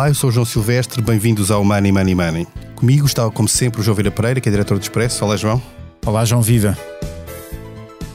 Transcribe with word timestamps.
Olá, 0.00 0.08
eu 0.08 0.14
sou 0.14 0.30
o 0.30 0.32
João 0.32 0.46
Silvestre, 0.46 1.02
bem-vindos 1.02 1.50
ao 1.50 1.62
Money 1.62 1.92
Money 1.92 2.14
Money. 2.14 2.46
Comigo 2.74 3.04
está, 3.04 3.30
como 3.30 3.46
sempre, 3.46 3.82
o 3.82 3.84
João 3.84 3.94
Vieira 3.94 4.10
Pereira, 4.10 4.40
que 4.40 4.48
é 4.48 4.50
diretor 4.50 4.78
do 4.78 4.82
Expresso. 4.82 5.22
Olá, 5.22 5.36
João. 5.36 5.60
Olá, 6.06 6.24
João 6.24 6.40
Viva. 6.40 6.74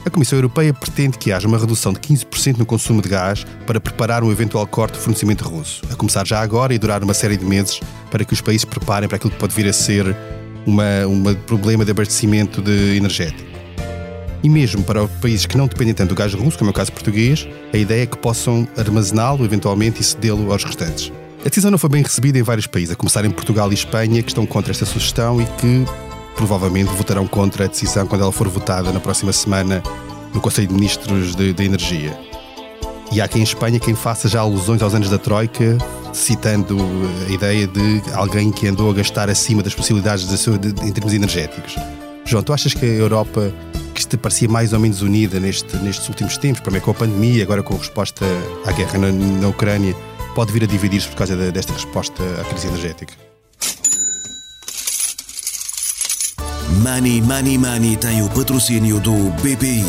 A 0.04 0.10
Comissão 0.10 0.36
Europeia 0.36 0.74
pretende 0.74 1.16
que 1.16 1.30
haja 1.30 1.46
uma 1.46 1.56
redução 1.56 1.92
de 1.92 2.00
15% 2.00 2.56
no 2.56 2.66
consumo 2.66 3.00
de 3.00 3.08
gás 3.08 3.46
para 3.68 3.80
preparar 3.80 4.24
um 4.24 4.32
eventual 4.32 4.66
corte 4.66 4.94
de 4.94 4.98
fornecimento 4.98 5.44
russo, 5.44 5.80
a 5.88 5.94
começar 5.94 6.26
já 6.26 6.40
agora 6.40 6.74
e 6.74 6.78
durar 6.78 7.04
uma 7.04 7.14
série 7.14 7.36
de 7.36 7.44
meses 7.44 7.78
para 8.10 8.24
que 8.24 8.32
os 8.32 8.40
países 8.40 8.64
preparem 8.64 9.08
para 9.08 9.14
aquilo 9.14 9.30
que 9.30 9.38
pode 9.38 9.54
vir 9.54 9.68
a 9.68 9.72
ser 9.72 10.16
um 10.66 11.34
problema 11.46 11.84
de 11.84 11.92
abastecimento 11.92 12.60
de 12.60 12.96
energético. 12.96 13.48
E 14.42 14.48
mesmo 14.48 14.82
para 14.82 15.04
os 15.04 15.10
países 15.20 15.46
que 15.46 15.56
não 15.56 15.68
dependem 15.68 15.94
tanto 15.94 16.08
do 16.08 16.16
gás 16.16 16.34
russo, 16.34 16.58
como 16.58 16.68
é 16.68 16.72
o 16.72 16.74
caso 16.74 16.90
português, 16.90 17.46
a 17.72 17.76
ideia 17.76 18.02
é 18.02 18.06
que 18.06 18.18
possam 18.18 18.66
armazená-lo 18.76 19.44
eventualmente 19.44 20.00
e 20.00 20.04
cedê-lo 20.04 20.50
aos 20.50 20.64
restantes. 20.64 21.12
A 21.46 21.48
decisão 21.48 21.70
não 21.70 21.78
foi 21.78 21.88
bem 21.88 22.02
recebida 22.02 22.40
em 22.40 22.42
vários 22.42 22.66
países, 22.66 22.92
a 22.92 22.96
começar 22.96 23.24
em 23.24 23.30
Portugal 23.30 23.70
e 23.70 23.74
Espanha, 23.74 24.20
que 24.20 24.30
estão 24.30 24.44
contra 24.44 24.72
esta 24.72 24.84
sugestão 24.84 25.40
e 25.40 25.46
que 25.46 25.84
provavelmente 26.34 26.88
votarão 26.88 27.24
contra 27.24 27.66
a 27.66 27.68
decisão 27.68 28.04
quando 28.04 28.22
ela 28.22 28.32
for 28.32 28.48
votada 28.48 28.90
na 28.90 28.98
próxima 28.98 29.32
semana 29.32 29.80
no 30.34 30.40
Conselho 30.40 30.66
de 30.66 30.74
Ministros 30.74 31.36
de, 31.36 31.52
de 31.52 31.64
Energia. 31.64 32.18
E 33.12 33.20
há 33.20 33.28
quem 33.28 33.42
em 33.42 33.44
Espanha 33.44 33.78
quem 33.78 33.94
faça 33.94 34.28
já 34.28 34.40
alusões 34.40 34.82
aos 34.82 34.92
anos 34.92 35.08
da 35.08 35.18
Troika, 35.18 35.78
citando 36.12 36.76
a 37.28 37.30
ideia 37.30 37.68
de 37.68 38.02
alguém 38.14 38.50
que 38.50 38.66
andou 38.66 38.90
a 38.90 38.94
gastar 38.94 39.30
acima 39.30 39.62
das 39.62 39.72
possibilidades 39.72 40.26
de, 40.26 40.58
de, 40.58 40.84
em 40.84 40.90
termos 40.90 41.14
energéticos. 41.14 41.76
João, 42.24 42.42
tu 42.42 42.52
achas 42.52 42.74
que 42.74 42.84
a 42.84 42.88
Europa 42.88 43.54
que 43.94 44.04
te 44.04 44.16
parecia 44.16 44.48
mais 44.48 44.72
ou 44.72 44.80
menos 44.80 45.00
unida 45.00 45.38
neste, 45.38 45.76
nestes 45.76 46.08
últimos 46.08 46.36
tempos, 46.36 46.60
primeiro 46.60 46.84
com 46.84 46.90
a 46.90 46.94
pandemia, 46.94 47.44
agora 47.44 47.62
com 47.62 47.76
a 47.76 47.78
resposta 47.78 48.24
à 48.66 48.72
guerra 48.72 48.98
na, 48.98 49.12
na 49.12 49.46
Ucrânia, 49.46 49.94
pode 50.36 50.52
vir 50.52 50.64
a 50.64 50.66
dividir-se 50.66 51.08
por 51.08 51.16
causa 51.16 51.34
de, 51.34 51.50
desta 51.50 51.72
resposta 51.72 52.22
à 52.38 52.44
crise 52.44 52.68
energética? 52.68 53.14
Money 56.82 57.22
Money 57.22 57.56
Money 57.56 57.96
tem 57.96 58.22
o 58.22 58.28
patrocínio 58.28 59.00
do 59.00 59.30
BPI. 59.40 59.82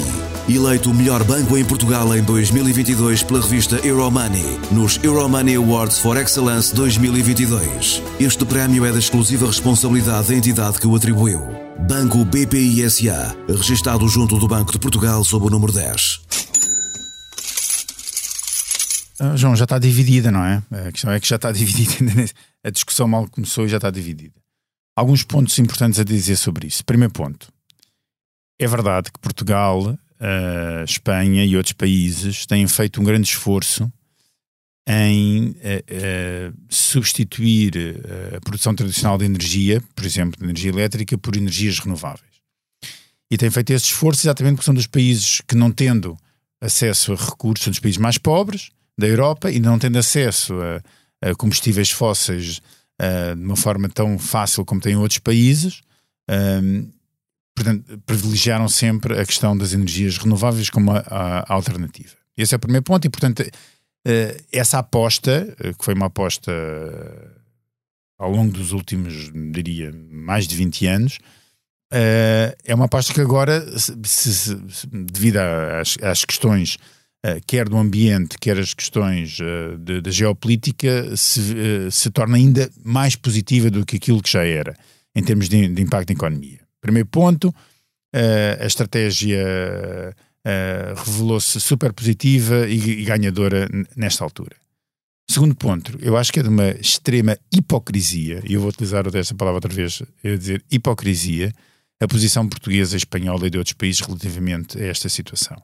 Eleito 0.48 0.90
o 0.90 0.94
melhor 0.94 1.22
banco 1.26 1.58
em 1.58 1.66
Portugal 1.66 2.16
em 2.16 2.24
2022 2.24 3.24
pela 3.24 3.42
revista 3.42 3.76
Euromoney, 3.86 4.58
nos 4.72 4.98
Euromoney 5.04 5.58
Awards 5.58 6.00
for 6.00 6.16
Excellence 6.16 6.74
2022. 6.74 8.02
Este 8.18 8.46
prémio 8.46 8.86
é 8.86 8.92
da 8.94 9.00
exclusiva 9.00 9.48
responsabilidade 9.48 10.30
da 10.30 10.36
entidade 10.36 10.80
que 10.80 10.88
o 10.88 10.96
atribuiu. 10.96 11.42
Banco 11.90 12.24
BPI 12.24 12.90
SA, 12.90 13.36
registado 13.50 14.08
junto 14.08 14.38
do 14.38 14.48
Banco 14.48 14.72
de 14.72 14.80
Portugal 14.80 15.26
sob 15.26 15.48
o 15.48 15.50
número 15.50 15.74
10. 15.74 16.22
Ah, 19.20 19.36
João, 19.36 19.56
já 19.56 19.64
está 19.64 19.80
dividida, 19.80 20.32
não 20.32 20.44
é? 20.44 20.62
A 20.88 20.92
questão 20.92 21.12
é 21.12 21.20
que 21.20 21.28
já 21.28 21.38
está 21.38 21.52
dividida. 21.54 22.26
A 22.64 22.70
discussão 22.70 23.08
mal 23.08 23.28
começou 23.28 23.66
e 23.66 23.70
já 23.70 23.78
está 23.78 23.90
dividida. 23.90 24.36
Alguns 24.96 25.24
pontos 25.24 25.58
importantes 25.60 26.00
a 26.00 26.04
dizer 26.04 26.36
sobre 26.36 26.68
isso. 26.68 26.84
Primeiro 26.86 27.14
ponto. 27.14 27.52
É 28.60 28.68
verdade 28.68 29.12
que 29.12 29.20
Portugal, 29.20 29.98
a 30.20 30.84
Espanha 30.84 31.46
e 31.46 31.56
outros 31.56 31.74
países 31.74 32.46
têm 32.46 32.68
feito 32.68 33.00
um 33.00 33.04
grande 33.04 33.28
esforço 33.28 33.92
em 34.90 35.50
uh, 35.50 36.58
substituir 36.70 37.74
a 38.36 38.40
produção 38.40 38.74
tradicional 38.74 39.18
de 39.18 39.26
energia, 39.26 39.84
por 39.94 40.06
exemplo, 40.06 40.40
de 40.40 40.46
energia 40.46 40.72
elétrica, 40.72 41.18
por 41.18 41.36
energias 41.36 41.78
renováveis. 41.78 42.38
E 43.30 43.38
têm 43.38 43.52
feito 43.52 43.72
esse 43.72 43.86
esforço 43.86 44.26
exatamente 44.26 44.56
porque 44.56 44.66
são 44.66 44.74
dos 44.74 44.88
países 44.88 45.42
que, 45.42 45.56
não 45.56 45.72
tendo 45.72 46.18
acesso 46.62 47.14
a 47.14 47.16
recursos, 47.16 47.66
são 47.66 47.72
dos 47.72 47.80
países 47.80 48.00
mais 48.00 48.18
pobres, 48.18 48.72
da 48.98 49.08
Europa 49.08 49.52
e 49.52 49.60
não 49.60 49.78
tendo 49.78 49.98
acesso 49.98 50.56
a, 50.62 51.30
a 51.30 51.36
combustíveis 51.36 51.92
fósseis 51.92 52.62
uh, 53.02 53.36
de 53.36 53.44
uma 53.44 53.56
forma 53.56 53.88
tão 53.90 54.18
fácil 54.18 54.66
como 54.66 54.82
têm 54.82 54.96
outros 54.96 55.20
países, 55.20 55.82
um, 56.30 56.34
ehm, 56.34 56.92
portanto, 57.56 58.02
privilegiaram 58.06 58.68
sempre 58.68 59.20
a 59.20 59.26
questão 59.26 59.58
das 59.58 59.74
energias 59.74 60.18
renováveis 60.18 60.70
como 60.70 60.92
a, 60.92 61.00
a, 61.00 61.54
alternativa. 61.54 62.16
Esse 62.36 62.54
é 62.54 62.58
o 62.58 62.60
primeiro 62.60 62.84
ponto 62.84 63.06
e, 63.06 63.10
portanto, 63.10 63.42
uh, 63.42 64.44
essa 64.52 64.80
aposta, 64.80 65.56
uh, 65.60 65.78
que 65.78 65.86
foi 65.86 65.94
uma 65.94 66.08
aposta 66.08 66.52
ao 68.18 68.32
longo 68.32 68.52
dos 68.52 68.72
últimos, 68.72 69.32
diria, 69.52 69.94
mais 70.10 70.48
de 70.48 70.56
20 70.56 70.88
anos, 70.88 71.20
é 71.92 72.74
uma 72.74 72.86
aposta 72.86 73.14
que 73.14 73.22
agora, 73.22 73.64
se, 73.78 73.96
se, 74.04 74.34
se, 74.34 74.58
devido 74.88 75.38
às, 75.38 75.98
às 76.02 76.26
questões 76.26 76.78
quer 77.46 77.68
do 77.68 77.78
ambiente, 77.78 78.38
quer 78.40 78.58
as 78.58 78.74
questões 78.74 79.38
uh, 79.40 79.78
da 80.02 80.12
geopolítica, 80.12 81.16
se, 81.16 81.40
uh, 81.40 81.92
se 81.92 82.10
torna 82.12 82.38
ainda 82.38 82.70
mais 82.84 83.16
positiva 83.16 83.70
do 83.70 83.86
que 83.86 83.98
aquilo 83.98 84.22
que 84.22 84.32
já 84.32 84.44
era, 84.44 84.76
em 85.16 85.24
termos 85.24 85.50
de, 85.50 85.68
de 85.68 85.82
impacto 85.82 86.10
na 86.10 86.16
economia. 86.16 86.60
Primeiro 86.82 87.08
ponto, 87.08 87.54
a 88.62 88.66
estratégia 88.66 89.44
revelou-se 90.96 91.60
super 91.60 91.92
positiva 91.92 92.68
e, 92.68 93.02
e 93.02 93.04
ganhadora 93.04 93.68
nesta 93.96 94.24
altura. 94.24 94.56
Segundo 95.30 95.56
ponto, 95.56 95.98
eu 96.02 96.16
acho 96.16 96.32
que 96.32 96.40
é 96.40 96.44
de 96.44 96.50
uma 96.50 96.70
extrema 96.70 97.38
hipocrisia, 97.52 98.42
e 98.48 98.54
eu 98.54 98.62
vou 98.62 98.70
utilizar 98.70 99.06
esta 99.14 99.36
palavra 99.36 99.58
outra 99.58 99.74
vez, 99.74 100.02
vou 100.24 100.38
dizer 100.38 100.64
hipocrisia, 100.72 101.52
a 102.00 102.08
posição 102.08 102.48
portuguesa, 102.48 102.96
espanhola 102.96 103.48
e 103.48 103.50
de 103.50 103.58
outros 103.58 103.74
países 103.74 104.02
relativamente 104.02 104.78
a 104.78 104.86
esta 104.86 105.10
situação. 105.10 105.62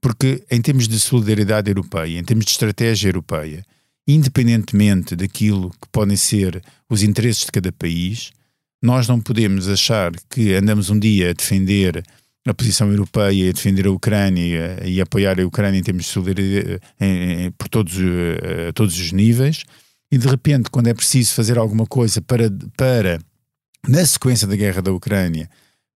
Porque, 0.00 0.44
em 0.50 0.60
termos 0.60 0.86
de 0.86 0.98
solidariedade 0.98 1.70
europeia, 1.70 2.18
em 2.18 2.24
termos 2.24 2.44
de 2.44 2.52
estratégia 2.52 3.08
europeia, 3.08 3.64
independentemente 4.06 5.16
daquilo 5.16 5.70
que 5.70 5.88
podem 5.90 6.16
ser 6.16 6.62
os 6.88 7.02
interesses 7.02 7.44
de 7.44 7.52
cada 7.52 7.72
país, 7.72 8.30
nós 8.82 9.08
não 9.08 9.20
podemos 9.20 9.68
achar 9.68 10.12
que 10.30 10.54
andamos 10.54 10.88
um 10.88 10.98
dia 10.98 11.30
a 11.30 11.32
defender 11.32 12.02
a 12.46 12.54
posição 12.54 12.90
europeia, 12.90 13.50
a 13.50 13.52
defender 13.52 13.86
a 13.86 13.90
Ucrânia 13.90 14.80
e 14.84 15.00
a 15.00 15.02
apoiar 15.02 15.38
a 15.38 15.46
Ucrânia 15.46 15.78
em 15.78 15.82
termos 15.82 16.04
de 16.04 16.10
solidariedade 16.10 16.80
em, 16.98 17.44
em, 17.44 17.50
por 17.50 17.68
todos, 17.68 17.96
uh, 17.98 18.72
todos 18.74 18.98
os 18.98 19.12
níveis, 19.12 19.64
e 20.10 20.16
de 20.16 20.26
repente, 20.26 20.70
quando 20.70 20.86
é 20.86 20.94
preciso 20.94 21.34
fazer 21.34 21.58
alguma 21.58 21.84
coisa 21.84 22.22
para, 22.22 22.50
para 22.76 23.18
na 23.86 24.04
sequência 24.06 24.46
da 24.46 24.56
guerra 24.56 24.80
da 24.80 24.92
Ucrânia, 24.92 25.50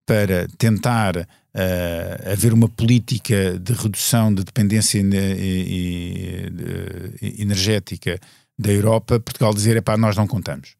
para 0.05 0.47
tentar 0.57 1.27
uh, 1.55 2.31
haver 2.31 2.53
uma 2.53 2.67
política 2.67 3.57
de 3.59 3.73
redução 3.73 4.33
de 4.33 4.43
dependência 4.43 4.99
energética 7.21 8.19
da 8.57 8.71
Europa, 8.71 9.19
Portugal 9.19 9.53
dizer, 9.53 9.77
epá, 9.77 9.97
nós 9.97 10.15
não 10.15 10.27
contamos. 10.27 10.75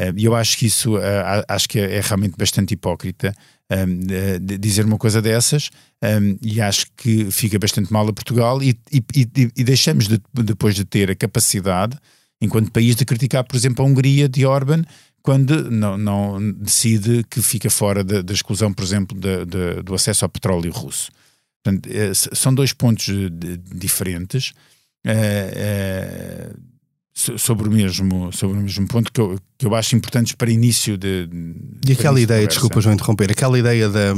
Uh, 0.00 0.12
e 0.16 0.24
eu 0.24 0.34
acho 0.34 0.56
que 0.56 0.66
isso 0.66 0.96
uh, 0.96 1.44
acho 1.48 1.68
que 1.68 1.78
é, 1.78 1.96
é, 1.96 2.00
realmente 2.00 2.36
bastante 2.36 2.74
hipócrita 2.74 3.34
dizer 4.60 4.84
uma 4.84 4.98
coisa 4.98 5.22
dessas 5.22 5.70
e 6.42 6.60
acho 6.60 6.88
que 6.94 7.30
fica 7.30 7.58
bastante 7.58 7.90
mal 7.90 8.06
a 8.06 8.12
Portugal 8.12 8.62
e, 8.62 8.78
e, 8.92 9.02
e 9.56 9.64
deixamos 9.64 10.08
de, 10.08 10.20
depois 10.30 10.74
de 10.74 10.84
ter 10.84 11.10
a 11.10 11.14
capacidade, 11.14 11.96
enquanto 12.38 12.70
país, 12.70 12.96
de 12.96 13.06
criticar, 13.06 13.44
por 13.44 13.56
exemplo, 13.56 13.82
a 13.82 13.88
Hungria 13.88 14.28
de 14.28 14.44
Orban, 14.44 14.84
quando 15.22 15.70
não, 15.70 15.96
não 15.96 16.52
decide 16.52 17.24
que 17.30 17.40
fica 17.40 17.70
fora 17.70 18.02
da, 18.02 18.22
da 18.22 18.32
exclusão, 18.32 18.72
por 18.72 18.84
exemplo, 18.84 19.18
de, 19.18 19.44
de, 19.46 19.82
do 19.82 19.94
acesso 19.94 20.24
ao 20.24 20.28
petróleo 20.28 20.72
russo. 20.72 21.10
Portanto, 21.62 21.88
é, 21.88 22.12
são 22.12 22.52
dois 22.52 22.72
pontos 22.72 23.06
diferentes 23.72 24.52
é, 25.04 25.52
é, 25.54 26.50
sobre, 27.14 27.68
o 27.68 27.72
mesmo, 27.72 28.32
sobre 28.32 28.58
o 28.58 28.62
mesmo 28.62 28.88
ponto 28.88 29.12
que 29.12 29.20
eu, 29.20 29.38
que 29.56 29.66
eu 29.66 29.74
acho 29.74 29.94
importantes 29.94 30.32
para 30.32 30.50
início 30.50 30.98
de. 30.98 31.28
E 31.86 31.92
aquela 31.92 32.20
ideia, 32.20 32.42
de 32.42 32.48
desculpa, 32.48 32.80
João, 32.80 32.94
interromper, 32.94 33.30
aquela 33.30 33.58
ideia 33.58 33.88
da. 33.88 34.14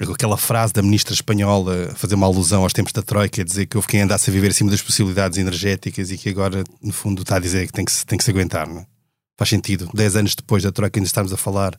Aquela 0.00 0.36
frase 0.36 0.72
da 0.72 0.80
ministra 0.80 1.12
espanhola 1.12 1.92
fazer 1.96 2.14
uma 2.14 2.26
alusão 2.26 2.62
aos 2.62 2.72
tempos 2.72 2.92
da 2.92 3.02
Troika, 3.02 3.44
dizer 3.44 3.66
que 3.66 3.76
houve 3.76 3.88
quem 3.88 4.02
andasse 4.02 4.30
a 4.30 4.32
viver 4.32 4.50
acima 4.50 4.70
das 4.70 4.80
possibilidades 4.80 5.38
energéticas 5.38 6.12
e 6.12 6.16
que 6.16 6.28
agora, 6.28 6.62
no 6.80 6.92
fundo, 6.92 7.22
está 7.22 7.34
a 7.34 7.40
dizer 7.40 7.66
que 7.66 7.72
tem 7.72 7.84
que, 7.84 8.06
tem 8.06 8.16
que 8.16 8.22
se 8.22 8.30
aguentar, 8.30 8.68
não 8.68 8.82
é? 8.82 8.86
Faz 9.38 9.50
sentido. 9.50 9.88
Dez 9.94 10.16
anos 10.16 10.34
depois 10.34 10.64
da 10.64 10.72
Troika 10.72 10.98
ainda 10.98 11.06
estamos 11.06 11.32
a 11.32 11.36
falar 11.36 11.78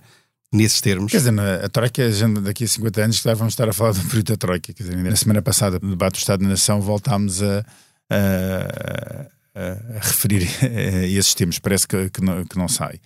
nesses 0.52 0.80
termos. 0.80 1.12
Quer 1.12 1.18
dizer, 1.18 1.40
a 1.40 1.68
Troika, 1.68 2.10
daqui 2.42 2.64
a 2.64 2.68
50 2.68 3.04
anos, 3.04 3.20
que 3.20 3.36
vamos 3.36 3.54
estar 3.54 3.68
a 3.68 3.74
falar 3.74 3.92
do 3.92 4.02
período 4.08 4.28
da 4.28 4.38
Troika. 4.38 4.74
Quer 4.74 4.84
dizer, 4.84 4.96
na 4.96 5.16
semana 5.16 5.42
passada, 5.42 5.78
no 5.82 5.90
debate 5.90 6.14
do 6.14 6.20
Estado 6.20 6.42
da 6.42 6.48
Nação, 6.48 6.80
voltámos 6.80 7.44
a, 7.44 7.66
a, 8.10 9.28
a, 9.54 9.98
a 9.98 10.00
referir 10.00 10.48
a 10.64 11.06
esses 11.06 11.34
termos. 11.34 11.60
Parece 11.60 11.86
que, 11.86 12.10
que, 12.10 12.22
não, 12.22 12.46
que 12.46 12.58
não, 12.58 12.70
sai. 12.70 13.00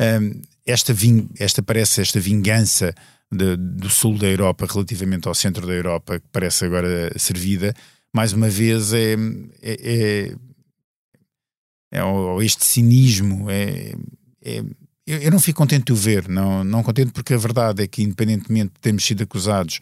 Um, 0.00 0.40
esta, 0.64 0.92
ving, 0.94 1.28
esta 1.38 1.60
parece 1.60 2.00
esta 2.00 2.20
vingança 2.20 2.94
de, 3.32 3.56
do 3.56 3.90
sul 3.90 4.16
da 4.16 4.28
Europa 4.28 4.66
relativamente 4.70 5.26
ao 5.26 5.34
centro 5.34 5.66
da 5.66 5.72
Europa, 5.72 6.20
que 6.20 6.26
parece 6.30 6.64
agora 6.64 7.12
servida, 7.18 7.74
mais 8.14 8.32
uma 8.32 8.48
vez 8.48 8.92
é, 8.92 9.14
é, 9.14 9.16
é 9.62 10.34
é, 11.96 12.04
ou, 12.04 12.42
este 12.42 12.64
cinismo. 12.64 13.50
É, 13.50 13.94
é, 14.44 14.58
eu, 15.06 15.18
eu, 15.18 15.30
não 15.30 15.38
fico 15.38 15.56
contente 15.56 15.86
de 15.86 15.92
o 15.92 15.96
ver, 15.96 16.28
não, 16.28 16.62
não 16.62 16.82
contente 16.82 17.10
porque 17.10 17.32
a 17.32 17.38
verdade 17.38 17.82
é 17.82 17.86
que, 17.86 18.02
independentemente 18.02 18.74
de 18.74 18.80
termos 18.80 19.04
sido 19.04 19.22
acusados, 19.22 19.80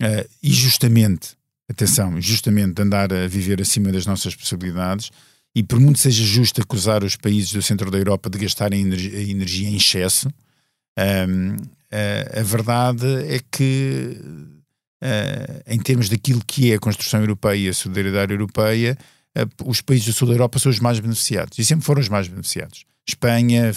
uh, 0.00 0.28
e 0.40 0.52
justamente, 0.52 1.30
atenção, 1.68 2.20
justamente 2.20 2.74
de 2.74 2.82
andar 2.82 3.12
a 3.12 3.26
viver 3.26 3.60
acima 3.60 3.90
das 3.90 4.06
nossas 4.06 4.36
possibilidades, 4.36 5.10
e 5.54 5.62
por 5.62 5.80
muito 5.80 5.98
seja 5.98 6.22
justo 6.22 6.60
acusar 6.60 7.02
os 7.02 7.16
países 7.16 7.52
do 7.52 7.62
centro 7.62 7.90
da 7.90 7.98
Europa 7.98 8.30
de 8.30 8.38
gastarem 8.38 8.82
energia, 8.82 9.20
energia 9.22 9.68
em 9.68 9.76
excesso, 9.76 10.28
um, 11.28 11.56
a, 11.90 12.40
a, 12.40 12.42
verdade 12.42 13.06
é 13.26 13.40
que, 13.50 14.16
uh, 15.02 15.62
em 15.66 15.78
termos 15.80 16.08
daquilo 16.08 16.42
que 16.46 16.70
é 16.70 16.76
a 16.76 16.78
construção 16.78 17.20
europeia 17.20 17.66
e 17.66 17.68
a 17.68 17.74
solidariedade 17.74 18.32
europeia, 18.32 18.96
os 19.64 19.80
países 19.80 20.06
do 20.06 20.12
sul 20.12 20.28
da 20.28 20.34
Europa 20.34 20.58
são 20.58 20.70
os 20.70 20.80
mais 20.80 21.00
beneficiados 21.00 21.58
e 21.58 21.64
sempre 21.64 21.84
foram 21.84 22.00
os 22.00 22.08
mais 22.08 22.28
beneficiados. 22.28 22.84
Espanha, 23.06 23.72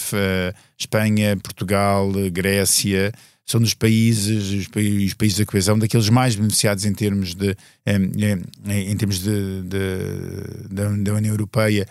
Espanha, 0.77 1.37
Portugal, 1.37 2.11
Grécia, 2.31 3.13
são 3.45 3.59
dos 3.59 3.73
países, 3.73 4.51
os, 4.51 4.67
os, 4.67 5.13
países 5.13 5.37
da 5.37 5.45
coesão, 5.45 5.77
daqueles 5.77 6.09
mais 6.09 6.35
beneficiados 6.35 6.85
em 6.85 6.93
termos 6.93 7.33
de, 7.33 7.55
em, 7.85 8.91
em, 8.91 8.97
termos 8.97 9.19
de, 9.19 9.61
de, 9.63 10.69
da, 10.69 10.89
da 10.89 11.13
União 11.13 11.33
Europeia, 11.33 11.85
eh, 11.85 11.87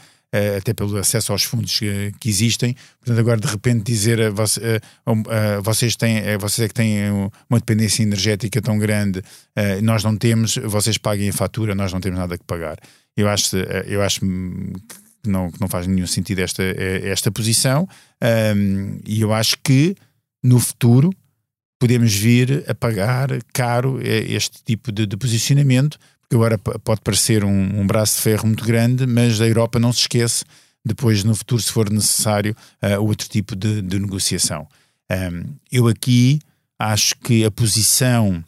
até 0.57 0.73
pelo 0.73 0.97
acesso 0.97 1.33
aos 1.33 1.43
fundos 1.43 1.79
que 1.79 2.29
existem. 2.29 2.77
Portanto, 2.99 3.19
agora 3.19 3.41
de 3.41 3.49
repente 3.49 3.83
dizer 3.85 4.21
a, 4.21 4.29
a, 4.29 5.57
a 5.57 5.61
vocês, 5.61 5.97
têm, 5.97 6.19
a 6.19 6.39
vocês 6.39 6.67
é 6.67 6.69
que 6.69 6.75
têm 6.75 7.11
uma 7.49 7.59
dependência 7.59 8.03
energética 8.03 8.63
tão 8.63 8.79
grande, 8.79 9.23
eh, 9.57 9.81
nós 9.81 10.05
não 10.05 10.17
temos, 10.17 10.57
vocês 10.57 10.99
paguem 10.99 11.29
a 11.29 11.33
fatura, 11.33 11.75
nós 11.75 11.93
não 11.93 12.01
temos 12.01 12.19
nada 12.19 12.39
que 12.39 12.45
pagar. 12.45 12.79
Eu 13.17 13.29
acho, 13.29 13.57
eh, 13.57 13.87
eu 13.89 14.03
acho 14.03 14.21
que 14.21 14.27
não, 15.27 15.51
que 15.51 15.61
não 15.61 15.69
faz 15.69 15.87
nenhum 15.87 16.07
sentido 16.07 16.41
esta, 16.41 16.63
esta 16.63 17.31
posição 17.31 17.87
e 19.05 19.21
eu 19.21 19.35
acho 19.35 19.57
que 19.63 19.95
no 20.43 20.59
futuro 20.59 21.11
podemos 21.79 22.15
vir 22.15 22.65
a 22.69 22.75
pagar 22.75 23.29
caro 23.53 24.01
este 24.03 24.63
tipo 24.65 24.91
de, 24.93 25.07
de 25.07 25.17
posicionamento, 25.17 25.99
porque 26.31 26.37
agora 26.37 26.57
pode 26.59 27.01
parecer 27.01 27.45
um, 27.45 27.81
um, 27.81 27.85
braço 27.85 28.17
de 28.17 28.23
ferro 28.23 28.47
muito 28.47 28.65
grande, 28.65 29.05
mas 29.05 29.41
a 29.41 29.49
Europa 29.49 29.81
não 29.81 29.93
se 29.93 30.03
esquece, 30.03 30.45
depois 30.85 31.25
no 31.25 31.35
futuro, 31.35 31.61
se 31.61 31.73
for 31.73 31.91
necessário, 31.91 32.55
uh, 32.81 33.03
outro 33.03 33.29
tipo 33.29 33.57
de, 33.57 33.83
de 33.83 33.99
negociação. 33.99 34.65
Um, 35.11 35.57
eu 35.73 35.89
aqui 35.89 36.39
acho 36.79 37.17
que 37.17 37.45
a 37.45 37.51
posição 37.51 38.45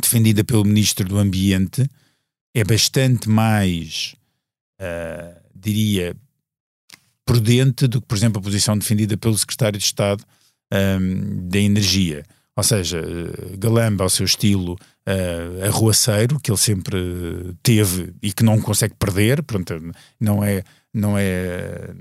defendida 0.00 0.44
pelo 0.44 0.64
Ministro 0.64 1.04
do 1.04 1.18
Ambiente 1.18 1.90
é 2.54 2.62
bastante 2.62 3.28
mais, 3.28 4.14
uh, 4.80 5.40
diria, 5.52 6.14
prudente 7.26 7.88
do 7.88 8.00
que, 8.00 8.06
por 8.06 8.16
exemplo, 8.16 8.38
a 8.38 8.44
posição 8.44 8.78
defendida 8.78 9.16
pelo 9.16 9.36
Secretário 9.36 9.76
de 9.76 9.84
Estado 9.84 10.22
um, 10.72 11.48
da 11.48 11.58
Energia 11.58 12.24
ou 12.58 12.64
seja, 12.64 12.98
eh, 12.98 13.56
Galamba 13.56 14.02
ao 14.02 14.10
seu 14.10 14.26
estilo 14.26 14.72
uh, 14.72 15.64
arruaceiro, 15.64 16.40
que 16.40 16.50
ele 16.50 16.58
sempre 16.58 17.54
teve 17.62 18.12
e 18.20 18.32
que 18.32 18.42
não 18.42 18.60
consegue 18.60 18.96
perder, 18.98 19.44
pronto, 19.44 19.72
não 20.18 20.42
é, 20.42 20.64
não 20.92 21.16
é, 21.16 21.92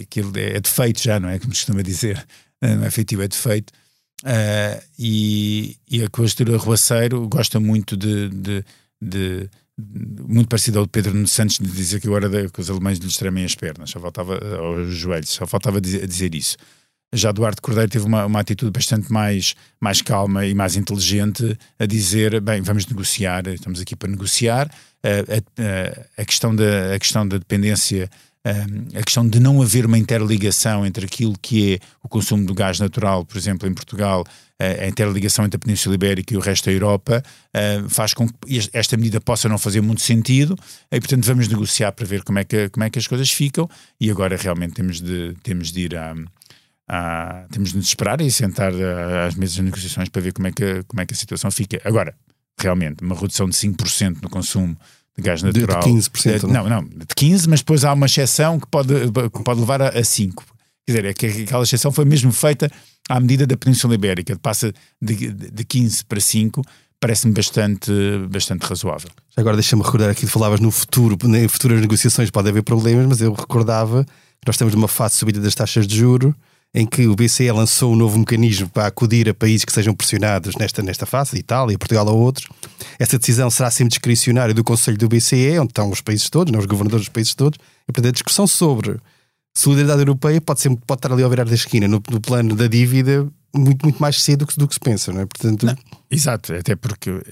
aquilo 0.00 0.30
é, 0.38 0.58
é 0.58 0.60
defeito 0.60 1.02
já, 1.02 1.18
não 1.18 1.28
é? 1.28 1.40
Como 1.40 1.50
costuma 1.50 1.82
dizer, 1.82 2.24
não 2.62 2.84
é 2.84 2.86
efetivo, 2.86 3.22
é 3.22 3.26
defeito. 3.26 3.72
Uh, 4.22 4.80
e, 4.96 5.76
e 5.90 6.04
a 6.04 6.08
Coastura 6.08 6.54
Arruaceiro 6.54 7.28
gosta 7.28 7.58
muito 7.58 7.96
de, 7.96 8.28
de, 8.28 8.64
de, 9.02 9.50
muito 9.76 10.48
parecido 10.48 10.78
ao 10.78 10.86
Pedro 10.86 11.14
Nunes 11.14 11.32
Santos 11.32 11.58
de 11.58 11.68
dizer 11.68 12.00
que 12.00 12.06
agora 12.06 12.48
que 12.48 12.60
os 12.60 12.70
alemães 12.70 13.00
lhes 13.00 13.16
tremem 13.16 13.44
as 13.44 13.56
pernas, 13.56 13.90
só 13.90 13.98
faltava 13.98 14.38
aos 14.56 14.94
joelhos, 14.94 15.30
só 15.30 15.48
faltava 15.48 15.80
dizer, 15.80 16.06
dizer 16.06 16.32
isso. 16.32 16.56
Já 17.14 17.32
Duarte 17.32 17.60
Cordeiro 17.60 17.90
teve 17.90 18.04
uma, 18.04 18.26
uma 18.26 18.40
atitude 18.40 18.70
bastante 18.70 19.12
mais, 19.12 19.54
mais 19.80 20.02
calma 20.02 20.44
e 20.44 20.54
mais 20.54 20.76
inteligente 20.76 21.56
a 21.78 21.86
dizer: 21.86 22.40
bem, 22.40 22.60
vamos 22.60 22.86
negociar, 22.86 23.46
estamos 23.46 23.80
aqui 23.80 23.94
para 23.96 24.10
negociar. 24.10 24.70
A, 25.02 26.18
a, 26.18 26.22
a 26.22 26.24
questão, 26.24 26.54
da, 26.54 26.94
a 26.94 26.98
questão 26.98 27.28
da 27.28 27.36
dependência 27.36 28.10
a 28.94 29.02
questão 29.02 29.26
de 29.26 29.40
não 29.40 29.62
haver 29.62 29.86
uma 29.86 29.96
interligação 29.96 30.84
entre 30.84 31.06
aquilo 31.06 31.34
que 31.40 31.74
é 31.74 31.78
o 32.02 32.08
consumo 32.08 32.44
do 32.44 32.52
gás 32.52 32.78
natural, 32.78 33.24
por 33.24 33.38
exemplo, 33.38 33.66
em 33.66 33.72
Portugal, 33.72 34.22
a 34.58 34.86
interligação 34.86 35.46
entre 35.46 35.56
a 35.56 35.58
Península 35.58 35.94
Ibérica 35.94 36.34
e 36.34 36.36
o 36.36 36.40
resto 36.40 36.66
da 36.66 36.72
Europa, 36.72 37.22
faz 37.88 38.12
com 38.12 38.28
que 38.28 38.68
esta 38.74 38.98
medida 38.98 39.18
possa 39.18 39.48
não 39.48 39.56
fazer 39.56 39.80
muito 39.80 40.02
sentido 40.02 40.56
e, 40.92 41.00
portanto, 41.00 41.24
vamos 41.24 41.48
negociar 41.48 41.92
para 41.92 42.04
ver 42.04 42.22
como 42.22 42.38
é 42.38 42.44
que, 42.44 42.68
como 42.68 42.84
é 42.84 42.90
que 42.90 42.98
as 42.98 43.06
coisas 43.06 43.30
ficam 43.30 43.68
e 43.98 44.10
agora 44.10 44.36
realmente 44.36 44.74
temos 44.74 45.00
de, 45.00 45.34
temos 45.42 45.72
de 45.72 45.80
ir 45.80 45.96
a 45.96 46.14
ah, 46.88 47.46
temos 47.50 47.70
de 47.70 47.76
nos 47.76 47.86
esperar 47.86 48.20
e 48.20 48.30
sentar 48.30 48.72
ah, 48.72 49.26
às 49.26 49.34
mesas 49.34 49.56
de 49.56 49.62
negociações 49.62 50.08
para 50.08 50.22
ver 50.22 50.32
como 50.32 50.48
é, 50.48 50.52
que, 50.52 50.82
como 50.84 51.00
é 51.00 51.06
que 51.06 51.14
a 51.14 51.16
situação 51.16 51.50
fica. 51.50 51.80
Agora, 51.84 52.14
realmente, 52.58 53.02
uma 53.02 53.14
redução 53.14 53.48
de 53.48 53.56
5% 53.56 54.18
no 54.22 54.28
consumo 54.28 54.76
de 55.16 55.22
gás 55.22 55.42
natural. 55.42 55.80
De, 55.80 55.92
de 55.92 56.00
15%? 56.00 56.40
De, 56.40 56.46
não, 56.46 56.68
não, 56.68 56.84
de 56.84 57.06
15%, 57.06 57.46
mas 57.48 57.60
depois 57.60 57.84
há 57.84 57.92
uma 57.92 58.06
exceção 58.06 58.58
que 58.58 58.66
pode, 58.66 58.92
que 59.32 59.42
pode 59.42 59.60
levar 59.60 59.80
a, 59.80 59.88
a 59.88 60.02
5%. 60.02 60.34
Quer 60.86 60.92
dizer, 60.92 61.04
é 61.06 61.14
que 61.14 61.26
aquela 61.44 61.62
exceção 61.62 61.90
foi 61.90 62.04
mesmo 62.04 62.30
feita 62.30 62.70
à 63.08 63.18
medida 63.18 63.46
da 63.46 63.56
Península 63.56 63.94
Ibérica, 63.94 64.36
passa 64.38 64.72
de, 65.00 65.32
de 65.32 65.64
15 65.64 66.04
para 66.04 66.20
5, 66.20 66.62
parece-me 67.00 67.32
bastante, 67.32 67.90
bastante 68.30 68.62
razoável. 68.62 69.10
Agora 69.34 69.56
deixa-me 69.56 69.82
recordar 69.82 70.10
aqui, 70.10 70.26
falavas 70.26 70.60
no 70.60 70.70
futuro, 70.70 71.16
em 71.34 71.48
futuras 71.48 71.80
negociações 71.80 72.30
pode 72.30 72.50
haver 72.50 72.62
problemas, 72.62 73.06
mas 73.06 73.20
eu 73.22 73.32
recordava 73.32 74.04
que 74.04 74.46
nós 74.46 74.56
estamos 74.56 74.74
numa 74.74 74.88
fase 74.88 75.14
de 75.14 75.18
subida 75.20 75.40
das 75.40 75.54
taxas 75.54 75.86
de 75.86 75.96
juro 75.96 76.34
em 76.74 76.84
que 76.84 77.06
o 77.06 77.14
BCE 77.14 77.52
lançou 77.52 77.92
um 77.92 77.96
novo 77.96 78.18
mecanismo 78.18 78.68
para 78.68 78.88
acudir 78.88 79.28
a 79.28 79.34
países 79.34 79.64
que 79.64 79.72
sejam 79.72 79.94
pressionados 79.94 80.56
nesta, 80.56 80.82
nesta 80.82 81.06
fase, 81.06 81.38
Itália, 81.38 81.78
Portugal 81.78 82.04
ou 82.08 82.18
outros. 82.18 82.48
Essa 82.98 83.16
decisão 83.16 83.48
será 83.48 83.70
sempre 83.70 83.90
discricionária 83.90 84.52
do 84.52 84.64
Conselho 84.64 84.98
do 84.98 85.08
BCE, 85.08 85.56
onde 85.60 85.70
estão 85.70 85.88
os 85.88 86.00
países 86.00 86.28
todos, 86.28 86.52
não, 86.52 86.58
os 86.58 86.66
governadores 86.66 87.06
dos 87.06 87.12
países 87.12 87.32
todos, 87.34 87.60
e 87.88 87.92
portanto 87.92 88.08
a 88.08 88.12
discussão 88.12 88.46
sobre 88.48 88.96
solidariedade 89.56 90.00
europeia 90.00 90.40
pode, 90.40 90.60
ser, 90.60 90.76
pode 90.84 90.98
estar 90.98 91.12
ali 91.12 91.22
ao 91.22 91.30
virar 91.30 91.44
da 91.44 91.54
esquina, 91.54 91.86
no, 91.86 92.02
no 92.10 92.20
plano 92.20 92.56
da 92.56 92.66
dívida, 92.66 93.24
muito, 93.54 93.86
muito 93.86 94.00
mais 94.00 94.20
cedo 94.20 94.40
do 94.40 94.46
que, 94.48 94.58
do 94.58 94.66
que 94.66 94.74
se 94.74 94.80
pensa, 94.80 95.12
não 95.12 95.20
é? 95.20 95.26
Portanto... 95.26 95.64
Não, 95.64 95.76
exato, 96.10 96.54
até 96.54 96.74
porque 96.74 97.08
uh, 97.08 97.22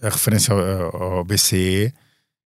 a 0.00 0.08
referência 0.08 0.54
ao, 0.54 1.02
ao 1.02 1.24
BCE, 1.24 1.92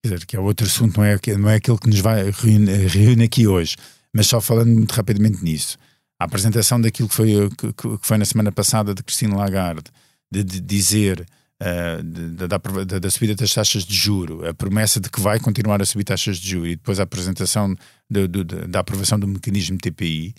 quer 0.03 0.12
dizer, 0.12 0.26
que 0.26 0.37
é 0.37 0.41
outro 0.41 0.67
assunto, 0.67 0.99
não 0.99 1.05
é, 1.05 1.19
não 1.38 1.49
é 1.49 1.55
aquele 1.55 1.79
que 1.79 1.88
nos 1.88 2.00
vai 2.00 2.31
reúne, 2.31 2.87
reúne 2.88 3.25
aqui 3.25 3.47
hoje 3.47 3.76
mas 4.16 4.28
só 4.28 4.40
falando 4.40 4.70
muito 4.70 4.92
rapidamente 4.92 5.44
nisso, 5.44 5.76
a 6.18 6.24
apresentação 6.24 6.80
daquilo 6.80 7.06
que 7.06 7.14
foi, 7.14 7.50
que, 7.50 7.72
que 7.74 7.98
foi 8.00 8.16
na 8.16 8.24
semana 8.24 8.50
passada 8.50 8.94
de 8.94 9.02
Cristina 9.02 9.36
Lagarde, 9.36 9.90
de, 10.32 10.43
de 10.43 10.58
dizer 10.58 11.26
uh, 11.62 12.02
de, 12.02 12.31
de, 12.31 12.48
da, 12.48 12.98
da, 12.98 13.10
subida 13.10 13.34
das 13.34 13.52
taxas 13.52 13.84
de 13.84 13.94
juro, 13.94 14.48
a 14.48 14.55
promessa 14.55 14.98
de 14.98 15.10
que 15.10 15.20
vai 15.20 15.38
continuar 15.38 15.82
a 15.82 15.84
subir 15.84 16.05
taxas 16.05 16.38
de 16.38 16.48
juro 16.48 16.67
e 16.67 16.76
depois 16.76 16.98
a 16.98 17.02
apresentação 17.02 17.76
da 18.08 18.81
aprovação 18.81 19.19
do 19.19 19.29
mecanismo 19.29 19.76
TPI, 19.76 20.34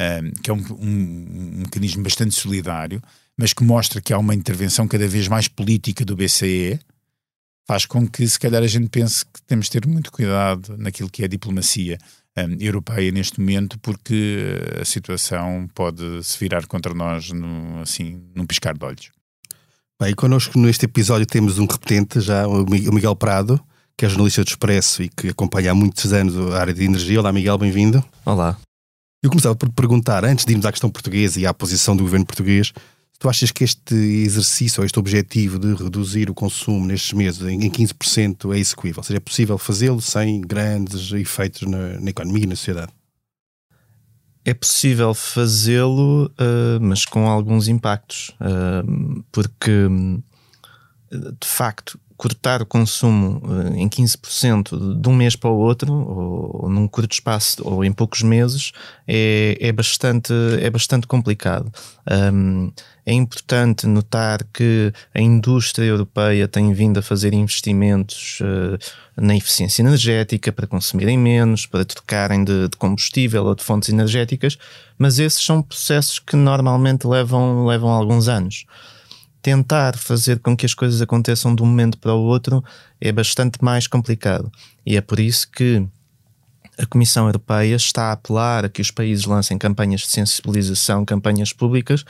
eh, 0.00 0.22
que 0.42 0.50
é 0.50 0.52
um, 0.52 0.58
um, 0.58 0.74
um, 0.80 1.58
mecanismo 1.58 2.02
bastante 2.02 2.34
solidário, 2.34 3.00
mas 3.36 3.52
que 3.52 3.62
mostra 3.62 4.00
que 4.00 4.12
há 4.12 4.18
uma 4.18 4.34
intervenção 4.34 4.88
cada 4.88 5.06
vez 5.06 5.28
mais 5.28 5.46
política 5.46 6.04
do 6.04 6.16
BCE, 6.16 6.80
faz 7.68 7.86
com 7.86 8.08
que 8.08 8.26
se 8.26 8.40
calhar 8.40 8.62
a 8.62 8.66
gente 8.66 8.88
pense 8.88 9.24
que 9.24 9.40
temos 9.46 9.66
de 9.66 9.72
ter 9.72 9.86
muito 9.86 10.10
cuidado 10.10 10.76
naquilo 10.76 11.08
que 11.08 11.22
é 11.22 11.28
diplomacia 11.28 11.96
europeia 12.58 13.10
neste 13.10 13.40
momento, 13.40 13.78
porque 13.80 14.56
a 14.80 14.84
situação 14.84 15.68
pode 15.74 16.22
se 16.24 16.38
virar 16.38 16.66
contra 16.66 16.94
nós 16.94 17.30
no, 17.30 17.80
assim, 17.80 18.22
num 18.34 18.46
piscar 18.46 18.76
de 18.76 18.84
olhos. 18.84 19.10
Bem, 20.00 20.14
connosco 20.14 20.58
neste 20.58 20.86
episódio 20.86 21.26
temos 21.26 21.58
um 21.58 21.66
repetente 21.66 22.20
já, 22.20 22.46
o 22.46 22.64
Miguel 22.64 23.14
Prado, 23.14 23.60
que 23.96 24.06
é 24.06 24.08
jornalista 24.08 24.42
do 24.42 24.48
Expresso 24.48 25.02
e 25.02 25.10
que 25.10 25.28
acompanha 25.28 25.72
há 25.72 25.74
muitos 25.74 26.10
anos 26.12 26.34
a 26.54 26.58
área 26.58 26.72
de 26.72 26.84
energia. 26.84 27.20
Olá, 27.20 27.32
Miguel, 27.32 27.58
bem-vindo. 27.58 28.02
Olá. 28.24 28.56
Eu 29.22 29.28
começava 29.28 29.54
por 29.54 29.70
perguntar, 29.70 30.24
antes 30.24 30.46
de 30.46 30.52
irmos 30.52 30.64
à 30.64 30.72
questão 30.72 30.88
portuguesa 30.88 31.38
e 31.38 31.44
à 31.44 31.52
posição 31.52 31.94
do 31.94 32.02
governo 32.02 32.24
português, 32.24 32.72
Tu 33.20 33.28
achas 33.28 33.50
que 33.50 33.62
este 33.62 33.94
exercício, 33.94 34.80
ou 34.80 34.86
este 34.86 34.98
objetivo 34.98 35.58
de 35.58 35.74
reduzir 35.74 36.30
o 36.30 36.34
consumo 36.34 36.86
nestes 36.86 37.12
meses 37.12 37.42
em 37.42 37.70
15% 37.70 38.54
é 38.54 38.58
execuível? 38.58 39.00
Ou 39.00 39.04
seja, 39.04 39.18
é 39.18 39.20
possível 39.20 39.58
fazê-lo 39.58 40.00
sem 40.00 40.40
grandes 40.40 41.12
efeitos 41.12 41.68
na, 41.68 42.00
na 42.00 42.08
economia 42.08 42.44
e 42.44 42.46
na 42.46 42.56
sociedade? 42.56 42.90
É 44.42 44.54
possível 44.54 45.12
fazê-lo, 45.12 46.28
uh, 46.28 46.80
mas 46.80 47.04
com 47.04 47.28
alguns 47.28 47.68
impactos, 47.68 48.30
uh, 48.40 49.22
porque 49.30 49.86
de 51.12 51.46
facto 51.46 52.00
cortar 52.20 52.60
o 52.60 52.66
consumo 52.66 53.40
uh, 53.46 53.74
em 53.74 53.88
15% 53.88 55.00
de 55.00 55.08
um 55.08 55.14
mês 55.14 55.34
para 55.36 55.48
o 55.48 55.56
outro, 55.56 55.90
ou, 55.90 56.64
ou, 56.64 56.68
num 56.68 56.86
curto 56.86 57.14
espaço, 57.14 57.62
ou 57.64 57.82
em 57.82 57.90
poucos 57.90 58.20
meses, 58.20 58.72
é, 59.08 59.56
é, 59.58 59.72
bastante, 59.72 60.30
é 60.60 60.68
bastante 60.68 61.06
complicado. 61.06 61.72
Um, 62.30 62.70
é 63.06 63.14
importante 63.14 63.86
notar 63.86 64.44
que 64.52 64.92
a 65.14 65.20
indústria 65.22 65.86
europeia 65.86 66.46
tem 66.46 66.74
vindo 66.74 66.98
a 66.98 67.02
fazer 67.02 67.32
investimentos 67.32 68.40
uh, 68.42 68.78
na 69.16 69.34
eficiência 69.34 69.80
energética 69.80 70.52
para 70.52 70.66
consumirem 70.66 71.16
menos, 71.16 71.64
para 71.64 71.86
trocarem 71.86 72.44
de, 72.44 72.68
de, 72.68 72.76
combustível 72.76 73.46
ou 73.46 73.54
de 73.54 73.64
fontes 73.64 73.88
energéticas, 73.88 74.58
mas 74.98 75.18
esses 75.18 75.42
são 75.42 75.62
processos 75.62 76.18
que 76.18 76.36
normalmente 76.36 77.06
levam, 77.06 77.64
levam 77.64 77.88
alguns 77.88 78.28
anos. 78.28 78.66
Tentar 79.42 79.96
fazer 79.96 80.38
com 80.40 80.56
que 80.56 80.66
as 80.66 80.74
coisas 80.74 81.00
aconteçam 81.00 81.54
de 81.54 81.62
um 81.62 81.66
momento 81.66 81.98
para 81.98 82.14
o 82.14 82.22
outro 82.22 82.62
é 83.00 83.10
bastante 83.10 83.62
mais 83.62 83.86
complicado. 83.86 84.50
E 84.84 84.96
é 84.96 85.00
por 85.00 85.18
isso 85.18 85.50
que 85.50 85.86
a 86.78 86.86
Comissão 86.86 87.26
Europeia 87.26 87.74
está 87.74 88.04
a 88.04 88.12
apelar 88.12 88.64
a 88.64 88.68
que 88.68 88.80
os 88.80 88.90
países 88.90 89.24
lancem 89.24 89.58
campanhas 89.58 90.00
de 90.02 90.08
sensibilização, 90.08 91.04
campanhas 91.04 91.52
públicas, 91.52 92.04